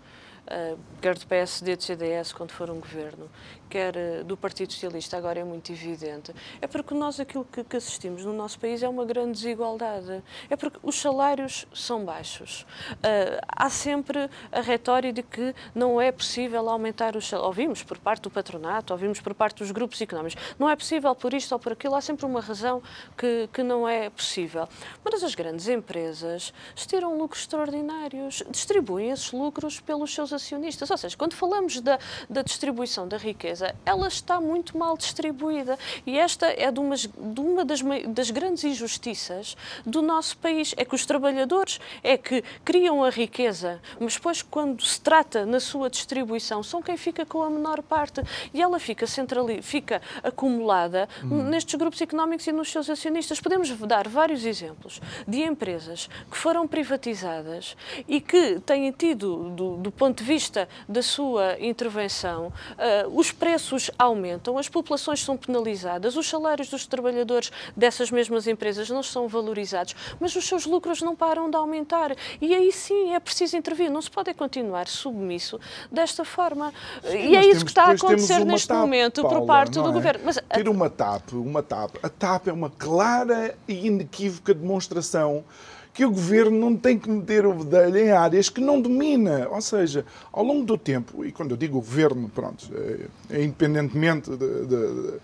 [0.47, 3.31] uh, quer do PSD, do CDS, quando for um governo,
[3.73, 7.77] quer eh, do Partido Socialista, agora é muito evidente, é porque nós aquilo que, que
[7.79, 10.23] assistimos no nosso país é uma grande desigualdade.
[10.51, 12.67] É porque os salários são baixos.
[12.93, 17.49] Uh, há sempre a retórica de que não é possível aumentar os salários.
[17.49, 20.37] Ouvimos por parte do patronato, ouvimos por parte dos grupos económicos.
[20.59, 21.95] Não é possível por isto ou por aquilo.
[21.95, 22.83] Há sempre uma razão
[23.17, 24.69] que, que não é possível.
[25.03, 30.91] Mas as grandes empresas tiram lucros extraordinários, distribuem esses lucros pelos seus acionistas.
[30.91, 35.79] Ou seja, quando falamos da, da distribuição da riqueza, ela está muito mal distribuída.
[36.07, 40.75] E esta é de, umas, de uma das, das grandes injustiças do nosso país.
[40.77, 45.61] É que os trabalhadores é que criam a riqueza, mas depois, quando se trata na
[45.61, 48.21] sua distribuição, são quem fica com a menor parte.
[48.53, 51.45] E ela fica, centrali fica acumulada hum.
[51.45, 53.41] nestes grupos económicos e nos seus acionistas.
[53.41, 57.77] Podemos dar vários exemplos de empresas que foram privatizadas
[58.09, 63.52] e que têm tido, do, do ponto de vista da sua intervenção, uh, os preços
[63.53, 69.29] preços aumentam, as populações são penalizadas, os salários dos trabalhadores dessas mesmas empresas não são
[69.29, 72.17] valorizados, mas os seus lucros não param de aumentar.
[72.41, 73.91] E aí sim é preciso intervir.
[73.91, 75.61] Não se pode continuar submisso
[75.91, 76.73] desta forma.
[77.03, 79.73] Sim, e é isso temos, que está a acontecer neste TAP, momento Paula, por parte
[79.73, 79.93] do é?
[79.93, 80.23] governo.
[80.25, 81.97] Mas, Ter uma TAP, uma TAP.
[82.03, 85.45] A TAP é uma clara e inequívoca demonstração
[85.93, 89.49] que o governo não tem que meter o bedelho em áreas que não domina.
[89.51, 94.31] Ou seja, ao longo do tempo, e quando eu digo governo, pronto, é, é independentemente
[94.31, 95.15] de, de, de,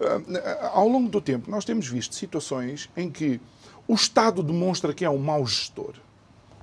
[0.00, 3.40] eh, ao longo do tempo, nós temos visto situações em que
[3.86, 5.94] o Estado demonstra que é um mau gestor.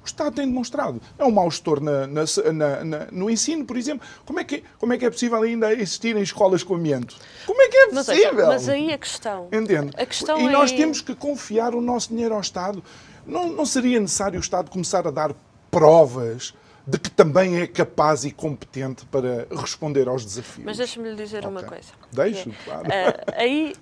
[0.04, 1.02] O Estado tem demonstrado.
[1.18, 4.08] É um mau gestor na, na, na, no ensino, por exemplo.
[4.24, 7.16] Como é, que, como é que é possível ainda existir em escolas com amianto?
[7.48, 8.36] Como é que é possível?
[8.36, 9.48] Mas, mas aí a questão.
[9.52, 9.92] Entende?
[9.98, 10.78] A questão e nós é...
[10.78, 12.84] temos que confiar o nosso dinheiro ao Estado.
[13.26, 15.34] Não, não seria necessário o Estado começar a dar
[15.72, 16.54] provas
[16.88, 20.66] de que também é capaz e competente para responder aos desafios.
[20.66, 21.50] Mas deixe-me lhe dizer okay.
[21.50, 21.92] uma coisa.
[22.12, 22.88] Deixe, é, claro.
[22.88, 23.76] Uh, aí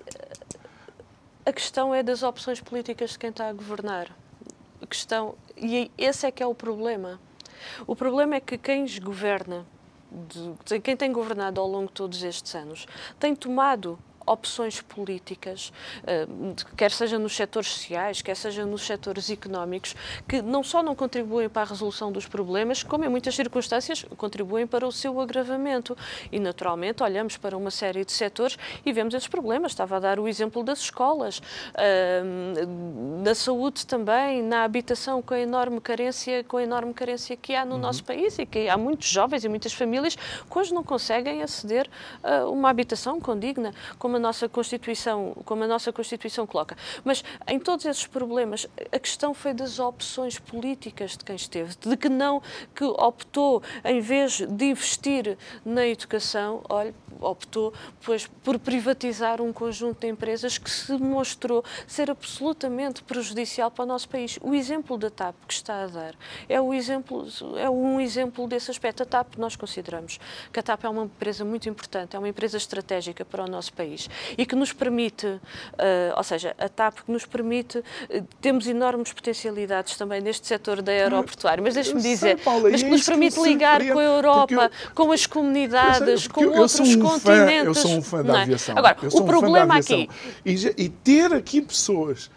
[1.44, 4.10] a questão é das opções políticas de quem está a governar.
[4.80, 7.20] A questão, e esse é que é o problema.
[7.86, 9.66] O problema é que quem governa,
[10.66, 12.86] de, quem tem governado ao longo de todos estes anos,
[13.18, 15.72] tem tomado opções políticas,
[16.06, 16.26] eh,
[16.76, 19.94] quer seja nos setores sociais, quer seja nos setores económicos,
[20.28, 24.66] que não só não contribuem para a resolução dos problemas, como em muitas circunstâncias contribuem
[24.66, 25.96] para o seu agravamento.
[26.30, 29.72] E, naturalmente, olhamos para uma série de setores e vemos esses problemas.
[29.72, 31.40] Estava a dar o exemplo das escolas,
[33.22, 37.54] da eh, saúde também, na habitação, com a enorme carência, com a enorme carência que
[37.54, 37.80] há no uhum.
[37.80, 41.88] nosso país e que há muitos jovens e muitas famílias que hoje não conseguem aceder
[42.22, 46.76] a uma habitação condigna, como como a nossa Constituição, como a nossa Constituição coloca.
[47.04, 51.96] Mas em todos esses problemas, a questão foi das opções políticas de quem esteve, de
[51.96, 52.40] que não,
[52.74, 57.72] que optou, em vez de investir na educação, olha, optou
[58.04, 63.86] pois, por privatizar um conjunto de empresas que se mostrou ser absolutamente prejudicial para o
[63.86, 64.38] nosso país.
[64.42, 66.14] O exemplo da TAP que está a dar
[66.48, 69.02] é, o exemplo, é um exemplo desse aspecto.
[69.02, 70.18] A TAP, nós consideramos
[70.52, 73.72] que a TAP é uma empresa muito importante, é uma empresa estratégica para o nosso
[73.72, 74.03] país
[74.36, 75.40] e que nos permite, uh,
[76.16, 77.84] ou seja, a TAP que nos permite, uh,
[78.40, 83.04] temos enormes potencialidades também neste setor da aeroportuário, mas deixe-me dizer, Paula, mas que nos
[83.04, 87.22] permite ligar com a Europa, eu, com as comunidades, com outros um continentes.
[87.22, 88.42] Fã, eu sou um fã da é?
[88.42, 88.76] aviação.
[88.76, 90.08] Agora, o problema um aqui.
[90.44, 92.30] E, e ter aqui pessoas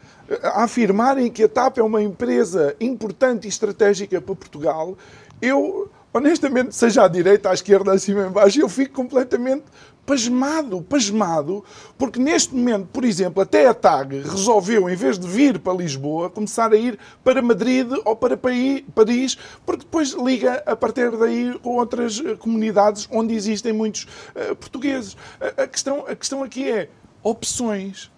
[0.43, 4.97] a afirmarem que a TAP é uma empresa importante e estratégica para Portugal,
[5.41, 9.63] eu, honestamente, seja à direita, à esquerda, acima e embaixo, eu fico completamente
[10.07, 11.65] pasmado, pasmado,
[11.97, 16.29] porque neste momento, por exemplo, até a TAG resolveu, em vez de vir para Lisboa,
[16.29, 21.75] começar a ir para Madrid ou para Paris, porque depois liga a partir daí com
[21.75, 25.17] outras eh, comunidades onde existem muitos uh, portugueses.
[25.41, 26.89] A, a, questão, a questão aqui é
[27.21, 28.09] opções.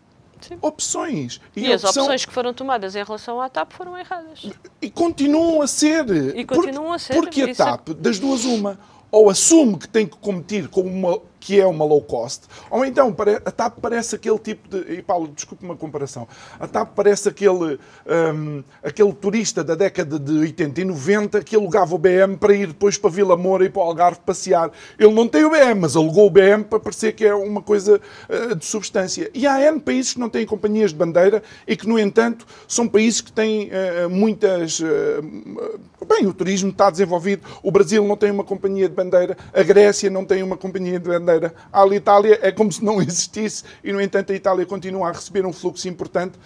[0.41, 0.59] Sim.
[0.61, 1.41] Opções.
[1.55, 2.03] E, e as opção...
[2.03, 4.45] opções que foram tomadas em relação à TAP foram erradas.
[4.79, 6.05] E continuam a ser.
[6.37, 7.13] E continuam porque, a ser.
[7.15, 8.79] Porque a TAP, das duas, uma,
[9.11, 13.15] ou assume que tem que competir com uma que é uma low cost, ou então
[13.45, 14.93] a TAP parece aquele tipo de.
[14.93, 16.27] E Paulo, desculpe uma comparação.
[16.59, 17.79] A TAP parece aquele,
[18.35, 22.67] um, aquele turista da década de 80 e 90 que alugava o BM para ir
[22.67, 24.71] depois para Vila Moura e para o Algarve passear.
[24.97, 28.01] Ele não tem o BM, mas alugou o BM para parecer que é uma coisa
[28.29, 29.29] uh, de substância.
[29.33, 32.87] E há N países que não têm companhias de bandeira e que, no entanto, são
[32.87, 34.79] países que têm uh, muitas.
[34.79, 37.43] Uh, bem, o turismo está desenvolvido.
[37.63, 41.07] O Brasil não tem uma companhia de bandeira, a Grécia não tem uma companhia de
[41.07, 45.09] bandeira bandeira à Itália é como se não existisse e, no entanto, a Itália continua
[45.09, 46.39] a receber um fluxo importante.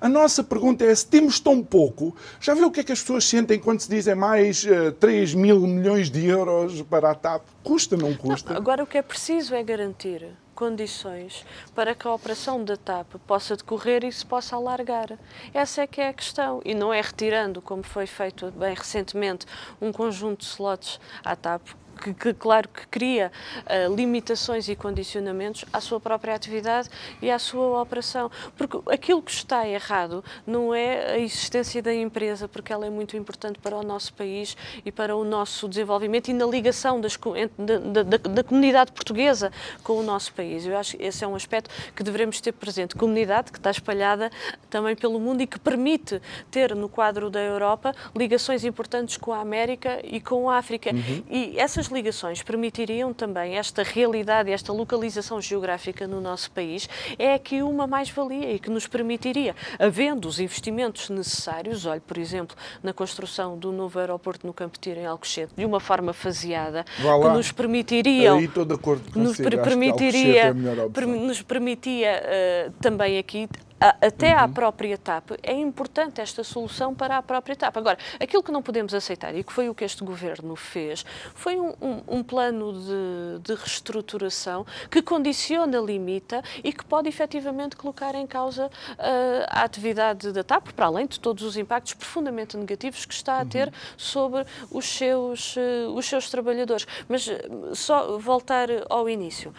[0.00, 3.00] A nossa pergunta é: se temos tão pouco, já viu o que é que as
[3.00, 7.14] pessoas sentem quando se dizem mais uh, eh, 3 mil milhões de euros para a
[7.14, 7.42] TAP?
[7.62, 8.50] Custa, não custa?
[8.50, 10.26] Não, agora, o que é preciso é garantir
[10.60, 15.18] condições para que a operação da TAP possa decorrer e se possa alargar.
[15.54, 16.60] Essa é que é a questão.
[16.66, 19.46] E não é retirando, como foi feito bem recentemente,
[19.80, 21.62] um conjunto de slots à TAP,
[22.00, 23.30] que, que, claro que cria
[23.66, 26.88] uh, limitações e condicionamentos à sua própria atividade
[27.20, 28.30] e à sua operação.
[28.56, 33.16] Porque aquilo que está errado não é a existência da empresa, porque ela é muito
[33.16, 37.18] importante para o nosso país e para o nosso desenvolvimento e na ligação das,
[37.58, 40.66] da, da, da comunidade portuguesa com o nosso país.
[40.66, 42.94] Eu acho que esse é um aspecto que devemos ter presente.
[42.94, 44.30] Comunidade que está espalhada
[44.68, 49.40] também pelo mundo e que permite ter no quadro da Europa ligações importantes com a
[49.40, 50.90] América e com a África.
[50.90, 51.22] Uhum.
[51.28, 57.62] E essas ligações permitiriam também esta realidade, esta localização geográfica no nosso país, é aqui
[57.62, 63.58] uma mais-valia e que nos permitiria, havendo os investimentos necessários, olhe, por exemplo, na construção
[63.58, 68.38] do novo aeroporto no Campo Tiro, em Alcochete, de uma forma faseada, que nos permitiriam...
[68.38, 73.48] Aí estou de acordo com nos você, permitiria, é nos permitia uh, também aqui
[73.80, 74.40] até uhum.
[74.40, 77.78] à própria TAP, é importante esta solução para a própria TAP.
[77.78, 81.58] Agora, aquilo que não podemos aceitar, e que foi o que este governo fez, foi
[81.58, 88.14] um, um, um plano de, de, reestruturação que condiciona, limita e que pode efetivamente colocar
[88.14, 93.06] em causa uh, a atividade da TAP, para além de todos os impactos profundamente negativos
[93.06, 93.74] que está a ter uhum.
[93.96, 96.86] sobre os seus, uh, os seus trabalhadores.
[97.08, 99.54] Mas uh, só voltar ao início.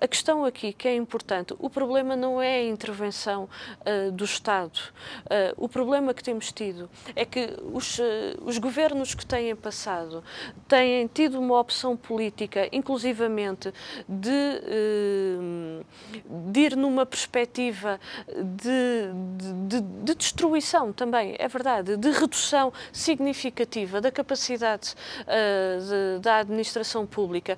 [0.00, 4.78] a questão aqui que é importante, o problema não é a intervenção uh, do Estado.
[5.24, 8.02] Uh, o problema que temos tido é que os, uh,
[8.44, 10.22] os governos que têm passado
[10.68, 13.72] têm tido uma opção política, inclusivamente,
[14.08, 14.60] de,
[16.50, 24.10] de ir numa perspectiva de, de, de, destruição também, é verdade, de redução significativa da
[24.10, 24.94] capacidade
[26.20, 27.56] da administração pública.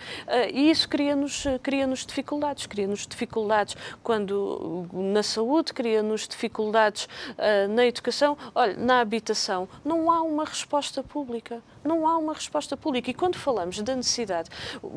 [0.53, 7.85] e isso cria-nos cria -nos dificuldades, cria-nos dificuldades quando na saúde, cria-nos dificuldades uh, na
[7.87, 11.63] educação, olha, na habitação, não há uma resposta pública.
[11.87, 13.11] Não há uma resposta pública.
[13.11, 14.51] E quando falamos da necessidade,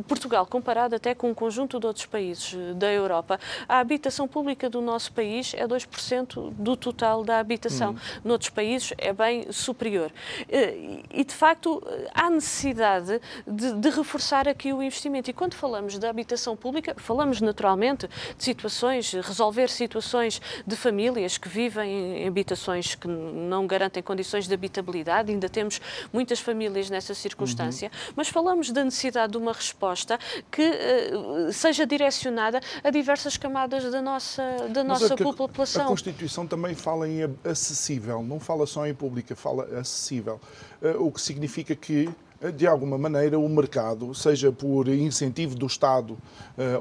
[0.07, 4.69] Portugal, comparado até com um conjunto de outros países eh, da Europa, a habitação pública
[4.69, 7.91] do nosso país é 2% do total da habitação.
[7.91, 8.19] Hum.
[8.23, 10.11] Noutros países é bem superior.
[10.49, 11.81] Eh, e, de facto,
[12.13, 15.29] há necessidade de, de reforçar aqui o investimento.
[15.29, 21.49] E quando falamos da habitação pública, falamos naturalmente de situações, resolver situações de famílias que
[21.49, 25.81] vivem em habitações que não garantem condições de habitabilidade, ainda temos
[26.11, 28.13] muitas famílias nessa circunstância, uhum.
[28.15, 30.19] mas falamos da necessidade de uma resposta
[30.51, 35.85] que uh, seja direcionada a diversas camadas da nossa, da nossa população.
[35.85, 40.39] A Constituição também fala em acessível, não fala só em pública, fala acessível,
[40.83, 42.07] uh, o que significa que
[42.41, 46.19] eh, de alguma maneira o mercado, seja por incentivo do Estado uh,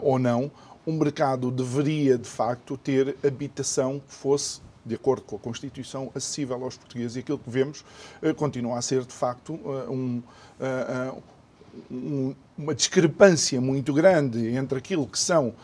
[0.02, 0.50] ou não,
[0.86, 6.62] o mercado deveria, de facto, ter habitação que fosse de acordo com a Constituição, acessível
[6.64, 7.16] aos portugueses.
[7.16, 7.84] E aquilo que vemos
[8.22, 10.22] uh, continua a ser, de facto, uh, um,
[10.60, 11.22] uh,
[11.90, 15.54] um, uma discrepância muito grande entre aquilo que são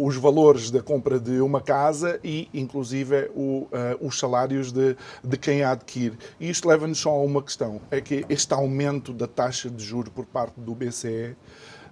[0.00, 3.68] os valores da compra de uma casa e, inclusive, o,
[4.00, 6.16] os salários de, de quem a adquire.
[6.40, 10.10] E isto leva-nos só a uma questão: é que este aumento da taxa de juro
[10.10, 11.36] por parte do BCE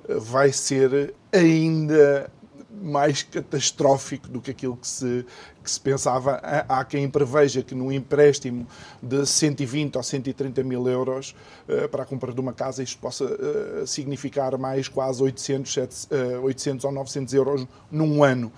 [0.09, 2.31] vai ser ainda
[2.81, 5.27] mais catastrófico do que aquilo que se,
[5.63, 6.37] que se pensava.
[6.69, 8.67] Há quem preveja que num empréstimo
[9.03, 11.35] de 120 ou 130 mil euros
[11.69, 16.09] uh, para a compra de uma casa isto possa uh, significar mais quase 800, 7,
[16.39, 18.53] uh, 800 ou 900 euros num ano,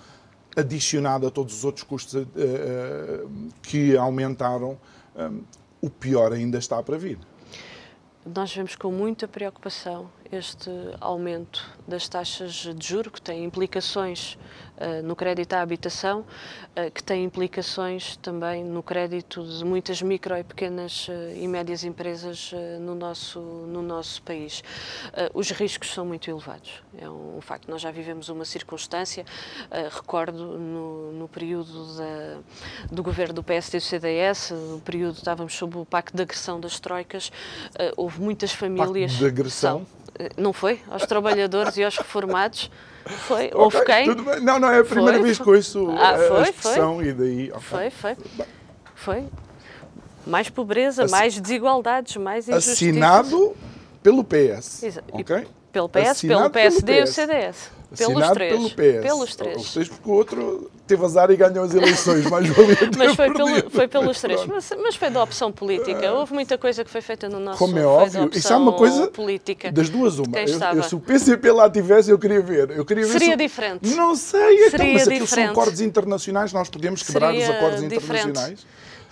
[0.55, 2.25] adicionado a todos os outros custos
[3.61, 4.77] que aumentaram.
[5.15, 5.43] Um,
[5.81, 7.19] o pior ainda está para vir.
[8.25, 10.69] Nós vemos com muita preocupação este
[10.99, 14.37] aumento das taxas de juro, que tem implicações
[14.77, 16.25] uh, no crédito à habitação,
[16.93, 22.51] que tem implicações também no crédito de muitas micro e pequenas uh, e médias empresas
[22.81, 24.63] no, nosso, no nosso país.
[25.33, 27.69] os riscos são muito elevados, é um, facto.
[27.69, 29.25] Nós já vivemos uma circunstância,
[29.91, 32.37] recordo no, no período da,
[32.91, 36.59] do governo do PSD e do CDS, no período estávamos sob o pacto de agressão
[36.59, 37.31] das troicas,
[37.95, 39.11] houve muitas famílias...
[39.11, 39.85] Pacto de agressão?
[39.85, 40.05] São,
[40.37, 40.79] não foi?
[40.89, 42.69] Aos trabalhadores e aos reformados.
[43.05, 43.47] Foi.
[43.47, 44.07] Okay, Houve quem?
[44.41, 47.07] Não, não, é a primeira foi, vez que ouço ah, foi, foi.
[47.07, 47.51] e daí.
[47.51, 47.61] Okay.
[47.61, 48.17] Foi, foi.
[48.95, 49.25] Foi.
[50.25, 51.11] Mais pobreza, Assin...
[51.11, 52.73] mais desigualdades, mais injustiças.
[52.73, 53.55] Assinado
[54.01, 54.83] pelo PS.
[54.83, 55.07] Exato.
[55.11, 55.47] Ok?
[55.71, 57.09] Pelo PS, Assinado pelo PSD pelo PS.
[57.09, 57.71] e o CDS.
[57.97, 58.53] Pelos três.
[58.53, 59.01] pelo PS.
[59.01, 59.57] Pelos três.
[59.57, 63.33] Os três, porque o outro teve azar e ganhou as eleições, mais valia Mas foi,
[63.33, 64.45] pelo, foi pelos três.
[64.45, 66.11] Mas, mas, foi da opção política.
[66.13, 68.29] Houve muita coisa que foi feita no nosso Como é óbvio.
[68.33, 70.37] Isso é uma coisa política das duas uma.
[70.37, 72.71] Eu, eu, se o PCP lá tivesse, eu queria ver.
[72.71, 73.37] Eu queria ver Seria se...
[73.37, 73.95] diferente.
[73.95, 74.67] Não sei.
[74.67, 78.65] Então, mas aquilo são acordos internacionais, nós podemos quebrar Seria os acordos diferente.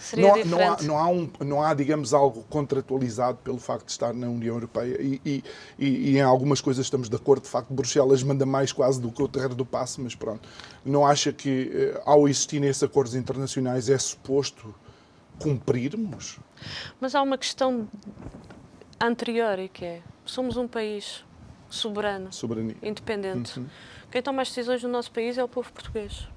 [0.04, 0.58] Seria não.
[0.58, 4.28] Não há, não, há um, não há, digamos, algo contratualizado pelo facto de estar na
[4.28, 5.44] União Europeia e, e,
[5.80, 7.44] e, em algumas coisas estamos de acordo.
[7.44, 10.48] De facto, Bruxelas manda mais quase do que o terreno do passo, mas pronto.
[10.86, 14.76] Não acha que, eh, ao existirem esses acordos internacionais, é suposto
[15.40, 16.40] cumprirmos?
[17.00, 17.88] Mas há uma questão
[19.00, 21.24] anterior e que é, somos um país
[21.70, 22.76] soberano, Soberania.
[22.82, 23.60] independente.
[23.60, 23.68] Uhum.
[24.12, 26.28] Quem toma as decisões no nosso país é o povo português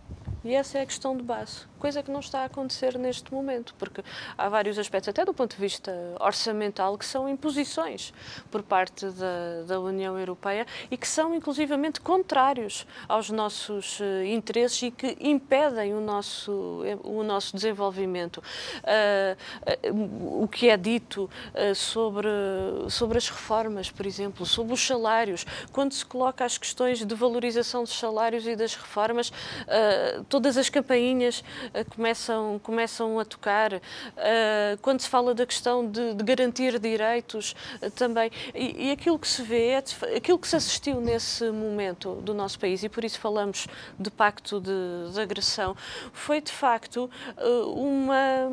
[0.43, 3.75] E essa é a questão de base, coisa que não está a acontecer neste momento,
[3.79, 4.03] porque
[4.37, 8.13] há vários aspectos, até do ponto de vista orçamental, que são imposições
[8.51, 14.83] por parte da, da União Europeia e que são inclusivamente contrários aos nossos uh, interesses
[14.83, 18.39] e que impedem o nosso, o nosso desenvolvimento.
[18.83, 21.29] Uh, uh, o que é dito
[21.75, 22.29] sobre,
[22.89, 27.83] sobre as reformas, por exemplo, sobre os salários, quando se coloca as questões de valorização
[27.83, 29.33] dos salários e das reformas,
[30.29, 31.43] todas as campainhas
[31.95, 33.81] começam, começam a tocar.
[34.83, 37.55] quando se fala da questão de, de garantir direitos
[37.95, 38.31] também.
[38.55, 42.59] E, e, aquilo que se vê, é aquilo que se assistiu nesse momento do nosso
[42.59, 43.67] país, e por isso falamos
[43.99, 45.77] de pacto de, de agressão,
[46.13, 47.11] foi de facto
[47.75, 48.49] uma,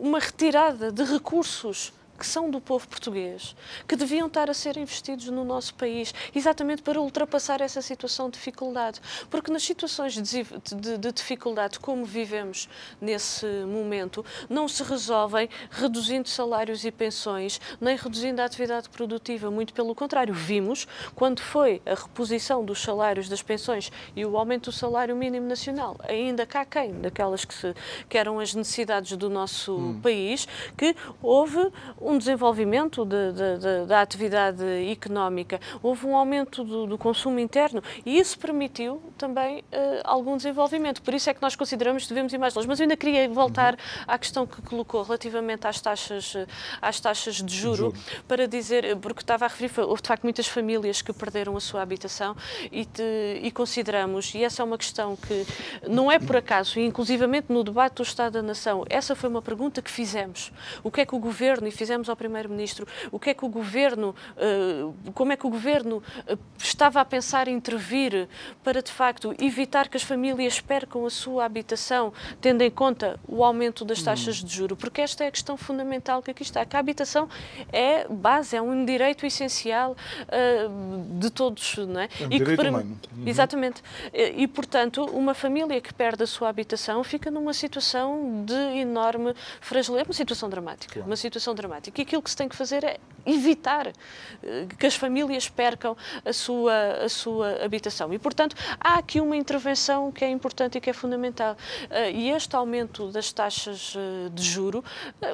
[0.00, 3.56] uma retirada de recursos que são do povo português,
[3.88, 8.36] que deviam estar a ser investidos no nosso país, exatamente para ultrapassar essa situação de
[8.36, 9.00] dificuldade.
[9.30, 12.68] Porque nas situações de, de, de dificuldade como vivemos
[13.00, 19.50] nesse momento, não se resolvem reduzindo salários e pensões, nem reduzindo a atividade produtiva.
[19.50, 24.70] Muito pelo contrário, vimos quando foi a reposição dos salários, das pensões e o aumento
[24.70, 27.74] do salário mínimo nacional, ainda cá quem daquelas que, se,
[28.10, 30.00] que eram as necessidades do nosso hum.
[30.02, 30.46] país,
[30.76, 36.98] que houve um desenvolvimento de, de, de, da atividade económica, houve um aumento do, do
[36.98, 39.62] consumo interno e isso permitiu também uh,
[40.04, 41.02] algum desenvolvimento.
[41.02, 42.68] Por isso é que nós consideramos que devemos ir mais longe.
[42.68, 44.04] Mas eu ainda queria voltar uhum.
[44.06, 46.46] à questão que colocou relativamente às taxas, eh,
[46.80, 47.94] às taxas de juro, juro,
[48.26, 51.82] para dizer, porque estava a referir, houve de facto muitas famílias que perderam a sua
[51.82, 52.36] habitação
[52.70, 53.02] e, te,
[53.42, 55.46] e consideramos, e essa é uma questão que
[55.88, 59.42] não é por acaso, e inclusivamente no debate do Estado da Nação, essa foi uma
[59.42, 60.52] pergunta que fizemos.
[60.82, 63.48] O que é que o Governo, e fizemos ao Primeiro-Ministro o que é que o
[63.48, 68.28] Governo, eh, como é que o Governo eh, estava a pensar em intervir
[68.62, 73.44] para, de facto, evitar que as famílias percam a sua habitação, tendo em conta o
[73.44, 76.76] aumento das taxas de juro, porque esta é a questão fundamental que aqui está, que
[76.76, 77.28] a habitação
[77.72, 82.08] é base, é um direito essencial uh, de todos, não é?
[82.20, 82.98] é um e direito humano.
[83.16, 83.26] Uhum.
[83.26, 83.82] Exatamente.
[84.12, 90.08] E, portanto, uma família que perde a sua habitação fica numa situação de enorme fragilidade,
[90.08, 91.06] uma situação dramática, claro.
[91.06, 94.94] uma situação dramática e aquilo que se tem que fazer é evitar eh, que as
[94.94, 98.12] famílias percam a sua, a sua habitação.
[98.12, 101.56] E, portanto, há aqui uma intervenção que é importante e que é fundamental.
[101.90, 104.84] Eh, e este aumento das taxas eh, de juro,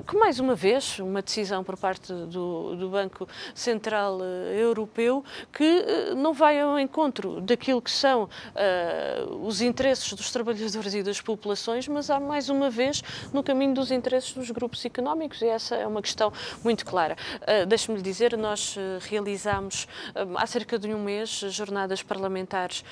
[0.07, 5.85] que mais uma vez, uma decisão por parte do, do Banco Central Europeu, que
[6.17, 11.87] não vai ao encontro daquilo que são uh, os interesses dos trabalhadores e das populações,
[11.89, 13.03] mas há mais uma vez
[13.33, 16.33] no caminho dos interesses dos grupos económicos, e essa é uma questão
[16.63, 17.17] muito clara.
[17.43, 19.85] Uh, Deixe-me lhe dizer, nós uh, realizámos
[20.15, 22.85] uh, há cerca de um mês jornadas parlamentares,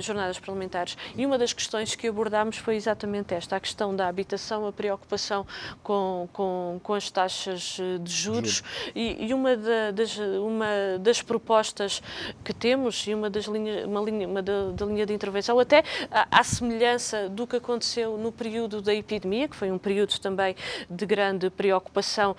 [0.00, 4.66] jornadas parlamentares, e uma das questões que abordámos foi exatamente esta, a questão da habitação,
[4.66, 5.46] a preocupação
[5.82, 8.62] com, com, com as taxas de juros,
[8.94, 10.66] e, e, uma, da, das, uma
[11.00, 12.02] das propostas
[12.44, 15.84] que temos, e uma das linhas, uma linha, uma da, da linha de intervenção, até
[16.10, 20.54] à, à semelhança do que aconteceu no período da epidemia, que foi um período também
[20.88, 22.36] de grande preocupação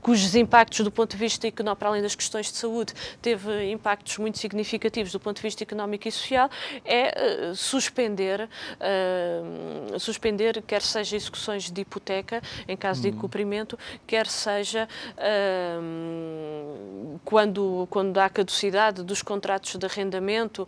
[0.00, 4.18] cujos impactos do ponto de vista económico, para além das questões de saúde, teve impactos
[4.18, 6.50] muito significativos do ponto de vista económico e social,
[6.84, 14.26] é uh, suspender, uh, suspender, quer seja execuções de hipoteca, em caso de incumprimento, quer
[14.26, 20.66] seja uh, quando, quando há caducidade dos contratos de arrendamento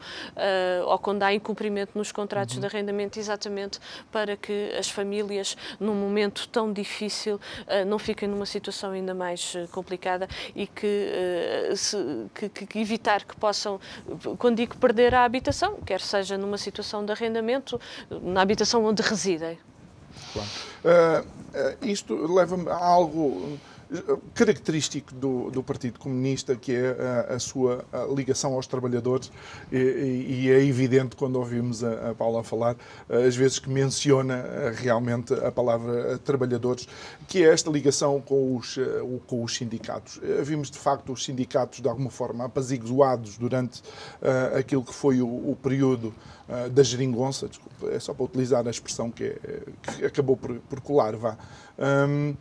[0.87, 2.61] ou quando há incumprimento nos contratos uhum.
[2.61, 3.79] de arrendamento, exatamente
[4.11, 7.41] para que as famílias, num momento tão difícil,
[7.87, 11.97] não fiquem numa situação ainda mais eh, complicada e que, eh, se,
[12.35, 13.81] que, que, evitar que possam,
[14.39, 17.81] quando digo perder a habitação, quer seja numa situação de arrendamento,
[18.11, 19.59] na habitação onde residem.
[20.33, 20.49] Claro.
[20.85, 23.59] Uh, uh, isto leva-me a algo
[24.35, 26.97] característico do, do Partido Comunista, que é
[27.29, 29.31] a, a sua a ligação aos trabalhadores,
[29.71, 32.77] e, e, é evidente quando ouvimos a, a, Paula falar,
[33.09, 36.89] às vezes que menciona eh, realmente a palavra trabalhadores,
[37.29, 38.83] que é esta ligação com os, eh,
[39.27, 40.21] com os sindicatos.
[40.23, 45.21] Eh, vimos de facto os sindicatos de alguma forma apaziguados durante uh, aquilo que foi
[45.21, 46.13] o, o período
[46.73, 49.39] da geringonça, desculpa, é só para utilizar a expressão que, é,
[49.83, 51.39] que acabou por, por colar, vá.
[51.79, 52.35] Um,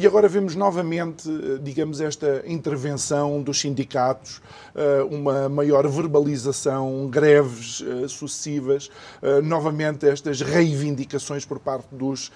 [0.00, 1.28] E agora vemos novamente,
[1.60, 4.40] digamos, esta intervenção dos sindicatos,
[5.10, 8.88] uma maior verbalização, greves sucessivas,
[9.42, 12.30] novamente estas reivindicações por parte dos,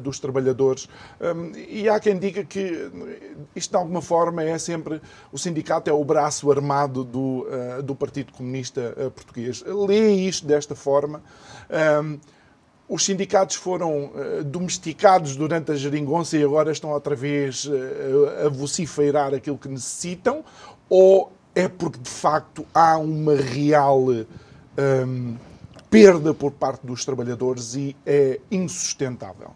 [0.00, 0.88] dos trabalhadores.
[1.68, 2.90] E há quem diga que
[3.54, 4.98] isto, de alguma forma, é sempre
[5.30, 7.46] o sindicato é o braço armado do,
[7.84, 9.62] do Partido Comunista Português.
[9.66, 11.22] Lê isto desta forma.
[12.88, 18.48] Os sindicatos foram uh, domesticados durante a geringonça e agora estão outra vez uh, a
[18.48, 20.44] vocifeirar aquilo que necessitam?
[20.88, 25.36] Ou é porque de facto há uma real um,
[25.90, 29.52] perda por parte dos trabalhadores e é insustentável?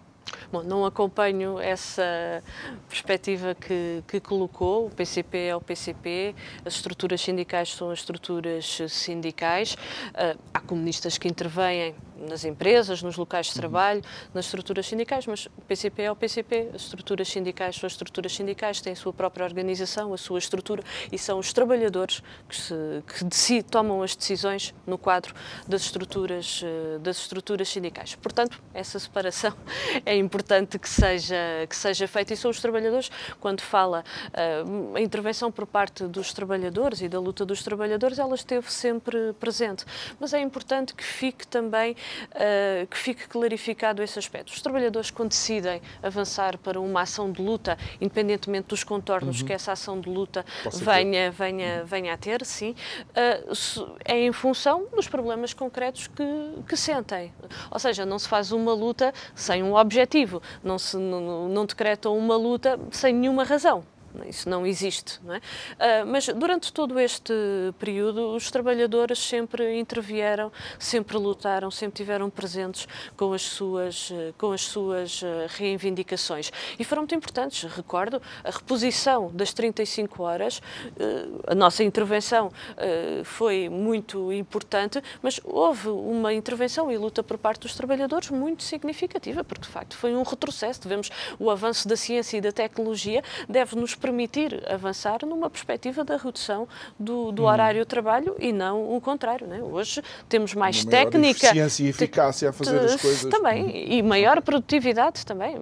[0.51, 2.43] Bom, não acompanho essa
[2.89, 4.87] perspectiva que, que colocou.
[4.87, 9.75] O PCP é o PCP, as estruturas sindicais são as estruturas sindicais.
[9.75, 13.61] Uh, há comunistas que intervêm nas empresas, nos locais de uhum.
[13.61, 14.03] trabalho,
[14.33, 18.33] nas estruturas sindicais, mas o PCP é o PCP, as estruturas sindicais são as estruturas
[18.33, 22.75] sindicais, têm a sua própria organização, a sua estrutura e são os trabalhadores que, se,
[23.07, 25.35] que decidem, tomam as decisões no quadro
[25.67, 28.15] das estruturas, eh, das estruturas sindicais.
[28.15, 29.53] Portanto, essa separação
[30.05, 31.37] é importante que seja,
[31.69, 33.11] que seja feita e são os trabalhadores,
[33.41, 38.35] quando fala uh, a intervenção por parte dos trabalhadores e da luta dos trabalhadores, ela
[38.35, 39.85] esteve sempre presente.
[40.19, 41.97] Mas é importante que fique também
[42.33, 44.53] uh, que fique clarificado esse aspecto.
[44.53, 49.47] Os trabalhadores, quando decidem avançar para uma ação de luta, independentemente dos contornos uhum.
[49.47, 52.75] que essa ação de luta venha, venha, venha a ter, sim,
[53.11, 56.25] uh, é em função dos problemas concretos que,
[56.69, 57.33] que sentem.
[57.71, 62.17] Ou seja, não se faz uma luta sem um objetivo, não se não, não decretam
[62.17, 63.85] uma luta sem nenhuma razão.
[64.25, 65.21] Isso não existe.
[65.25, 65.39] Não é?
[65.39, 67.33] Uh, mas durante todo este
[67.79, 72.87] período, os trabalhadores sempre intervieram, sempre lutaram, sempre tiveram presentes
[73.17, 76.51] com as suas, com as suas ah, reivindicações.
[76.79, 77.63] E foram muito importantes.
[77.73, 85.41] Recordo a reposição das 35 horas, uh, a nossa intervenção uh, foi muito importante, mas
[85.45, 90.15] houve uma intervenção e luta por parte dos trabalhadores muito significativa, porque de facto foi
[90.15, 90.81] um retrocesso.
[90.83, 96.17] Devemos o avanço da ciência e da tecnologia deve nos permitir avançar numa perspectiva da
[96.17, 97.47] redução do, do hum.
[97.47, 99.49] horário de trabalho e não o contrário.
[99.49, 99.61] Né?
[99.61, 101.47] Hoje temos mais uma técnica.
[101.47, 103.25] eficiência e eficácia a fazer as coisas.
[103.29, 103.71] Também, hum.
[103.75, 105.57] e maior produtividade também.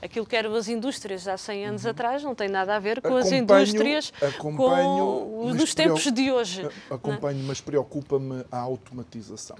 [0.00, 1.90] Aquilo que eram as indústrias há 100 anos uhum.
[1.90, 6.66] atrás não tem nada a ver com acompanho, as indústrias com, dos tempos de hoje.
[6.66, 6.94] É?
[6.94, 9.56] Acompanho, mas preocupa-me a automatização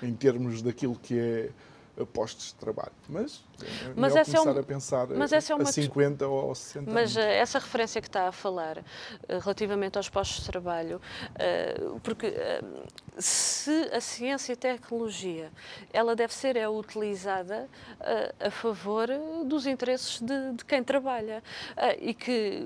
[0.00, 1.50] em termos daquilo que é
[2.06, 2.92] postos de trabalho.
[3.08, 3.44] Mas,
[3.96, 6.90] mas é começar é um, a pensar mas essa é uma, a 50 ou 60
[6.90, 7.28] Mas anos.
[7.28, 11.00] Eh, essa referência que está a falar eh, relativamente aos postos de trabalho,
[11.38, 12.34] eh, porque
[13.18, 15.50] se a ciência e a tecnologia
[15.92, 17.68] ela deve ser é utilizada
[18.40, 19.08] a favor
[19.44, 21.42] dos interesses de, de quem trabalha
[22.00, 22.62] e que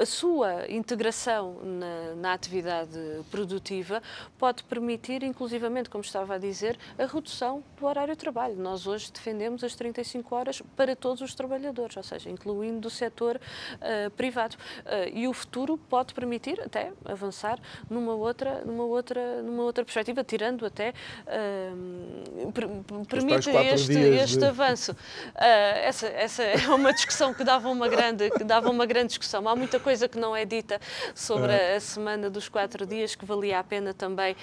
[0.00, 2.98] a sua integração na, na atividade
[3.30, 4.02] produtiva
[4.38, 9.12] pode permitir, inclusivamente, como estava a dizer, a redução do horário de trabalho nós hoje
[9.12, 14.56] defendemos as 35 horas para todos os trabalhadores, ou seja, incluindo do setor uh, privado.
[14.56, 17.58] Uh, e o futuro pode permitir até avançar
[17.90, 20.92] numa outra, numa outra, numa outra perspectiva, tirando até
[21.26, 22.68] uh, per,
[23.08, 24.44] permite este, este de...
[24.44, 24.96] avanço.
[25.34, 29.48] essa, essa é uma discussão que dava uma grande, que dava uma grande discussão.
[29.48, 30.80] Há muita coisa que não é dita
[31.14, 34.36] sobre a, a semana dos quatro dias que valia a pena também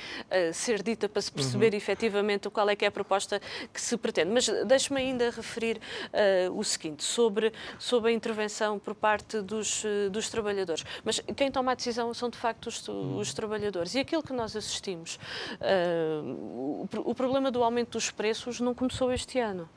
[0.54, 1.78] ser dita para se perceber uhum.
[1.78, 3.42] efetivamente qual é que é a proposta
[3.74, 4.32] que se pretende.
[4.32, 10.10] Mas deixe-me ainda referir uh, o seguinte, sobre, sobre a intervenção por parte dos, uh,
[10.10, 10.86] dos trabalhadores.
[11.04, 13.96] Mas quem toma a decisão são, de facto, os, os trabalhadores.
[13.96, 15.20] E aquilo que nós assistimos,
[15.62, 19.70] uh, o, o, problema do aumento dos preços não começou este ano.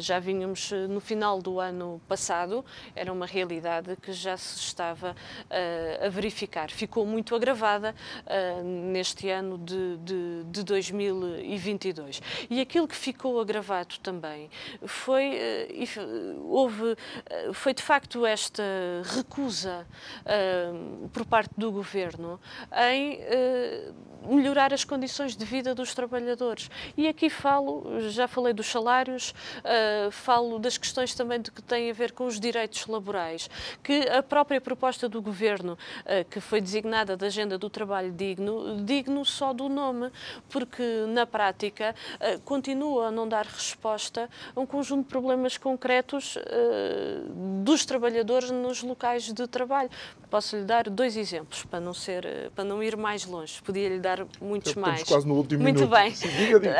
[0.00, 5.14] já vínhamos no final do ano passado, era uma realidade que já se estava
[6.04, 6.70] a verificar.
[6.70, 7.94] Ficou muito agravada
[8.64, 12.22] neste ano de, de, de 2022.
[12.48, 14.50] E aquilo que ficou agravado também
[14.84, 15.38] foi
[16.44, 16.96] houve
[17.52, 18.62] foi de facto esta
[19.04, 19.86] recusa
[20.24, 22.40] uh, por parte do governo
[22.90, 26.70] em uh, melhorar as condições de vida dos trabalhadores.
[26.96, 31.90] E aqui falo, já falei dos salários, uh, falo das questões também de que têm
[31.90, 33.48] a ver com os direitos laborais,
[33.82, 38.84] que a própria proposta do governo, uh, que foi designada da Agenda do Trabalho Digno,
[38.84, 40.10] digno só do nome,
[40.48, 46.36] porque na prática uh, continua a não dar resposta a um conjunto de problemas concretos
[47.62, 49.90] dos trabalhadores nos locais de trabalho.
[50.30, 53.60] Posso lhe dar dois exemplos para não ser, para não ir mais longe.
[53.62, 55.02] Podia lhe dar muitos antes mais.
[55.02, 55.90] quase no último muito minuto.
[55.90, 56.14] bem.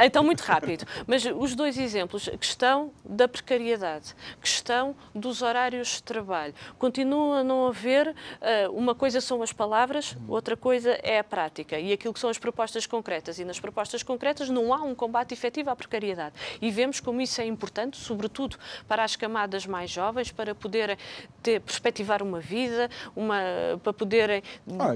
[0.04, 0.84] Então, muito rápido.
[1.06, 6.54] Mas os dois exemplos, questão da precariedade, questão dos horários de trabalho.
[6.78, 11.78] Continua a não haver, eh, uma coisa são as palavras, outra coisa é a prática
[11.78, 13.38] e aquilo que são as propostas concretas.
[13.38, 16.34] E nas propostas concretas não há um combate efetivo à precariedade.
[16.60, 20.96] E vemos como isso é importante, sobretudo para as camadas mais jovens, para poderem
[21.42, 23.39] ter, perspectivar uma vida, uma,
[23.82, 24.42] para poderem
[24.78, 24.88] Ah,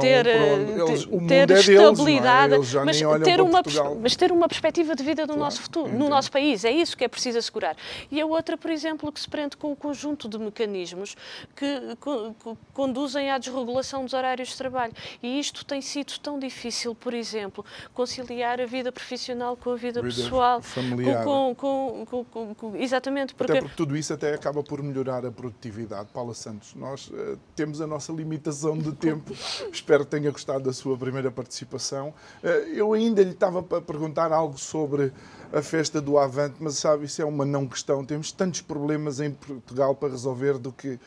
[0.00, 1.72] ter, eh, eles- ter é deles, é?
[1.74, 3.62] estabilidade, Eles já mas, ter uma,
[4.00, 5.98] mas ter uma perspectiva de vida no Claro, nosso futuro, entendo.
[6.00, 6.64] no nosso país.
[6.64, 7.76] É isso que é preciso assegurar.
[8.10, 11.16] E a outra, por exemplo, que se prende com o conjunto de mecanismos
[11.56, 14.92] que co- co- conduzem à desregulação dos horários de trabalho.
[15.22, 20.00] E isto tem sido tão difícil, por exemplo, conciliar a vida profissional com a vida,
[20.02, 20.62] Vida pessoal.
[20.62, 21.24] familiar.
[21.24, 22.06] Com, com-
[22.54, 26.08] com- exatamente, porque Até porque tudo isso até acaba por melhorar a produtividade.
[26.12, 29.32] Paula Santos, nós eh, temos a nossa limitação de tempo.
[29.72, 32.14] Espero que tenha gostado da sua primeira participação.
[32.42, 35.12] Eh, eu ainda lhe estava para perguntar algo sobre
[35.52, 38.04] a festa do Avante, mas sabe, isso é uma não questão.
[38.04, 41.00] Temos tantos problemas em Portugal para resolver do que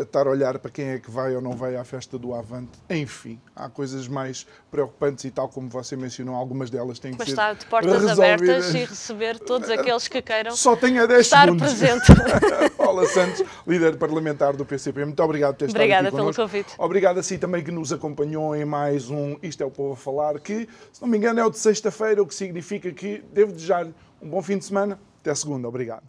[0.00, 2.78] estar a olhar para quem é que vai ou não vai à festa do Avante.
[2.90, 7.28] Enfim, há coisas mais preocupantes e tal como você mencionou, algumas delas têm que mas
[7.28, 8.22] ser está de portas resolvidas.
[8.32, 11.66] abertas e receber todos aqueles que queiram Só tenha 10 estar segundos.
[11.68, 12.06] presente.
[12.76, 15.04] Paula Santos, líder parlamentar do PCP.
[15.04, 16.74] Muito obrigado por ter estado Obrigada pelo convite.
[16.78, 19.96] Obrigado a si também que nos acompanhou em mais um Isto é o Povo a
[19.96, 23.52] Falar, que, se não me engano, é o de sexta-feira, o que significa que devo
[23.52, 23.86] desejar
[24.20, 24.98] um bom fim de semana.
[25.20, 25.68] Até segunda.
[25.68, 26.02] Obrigado.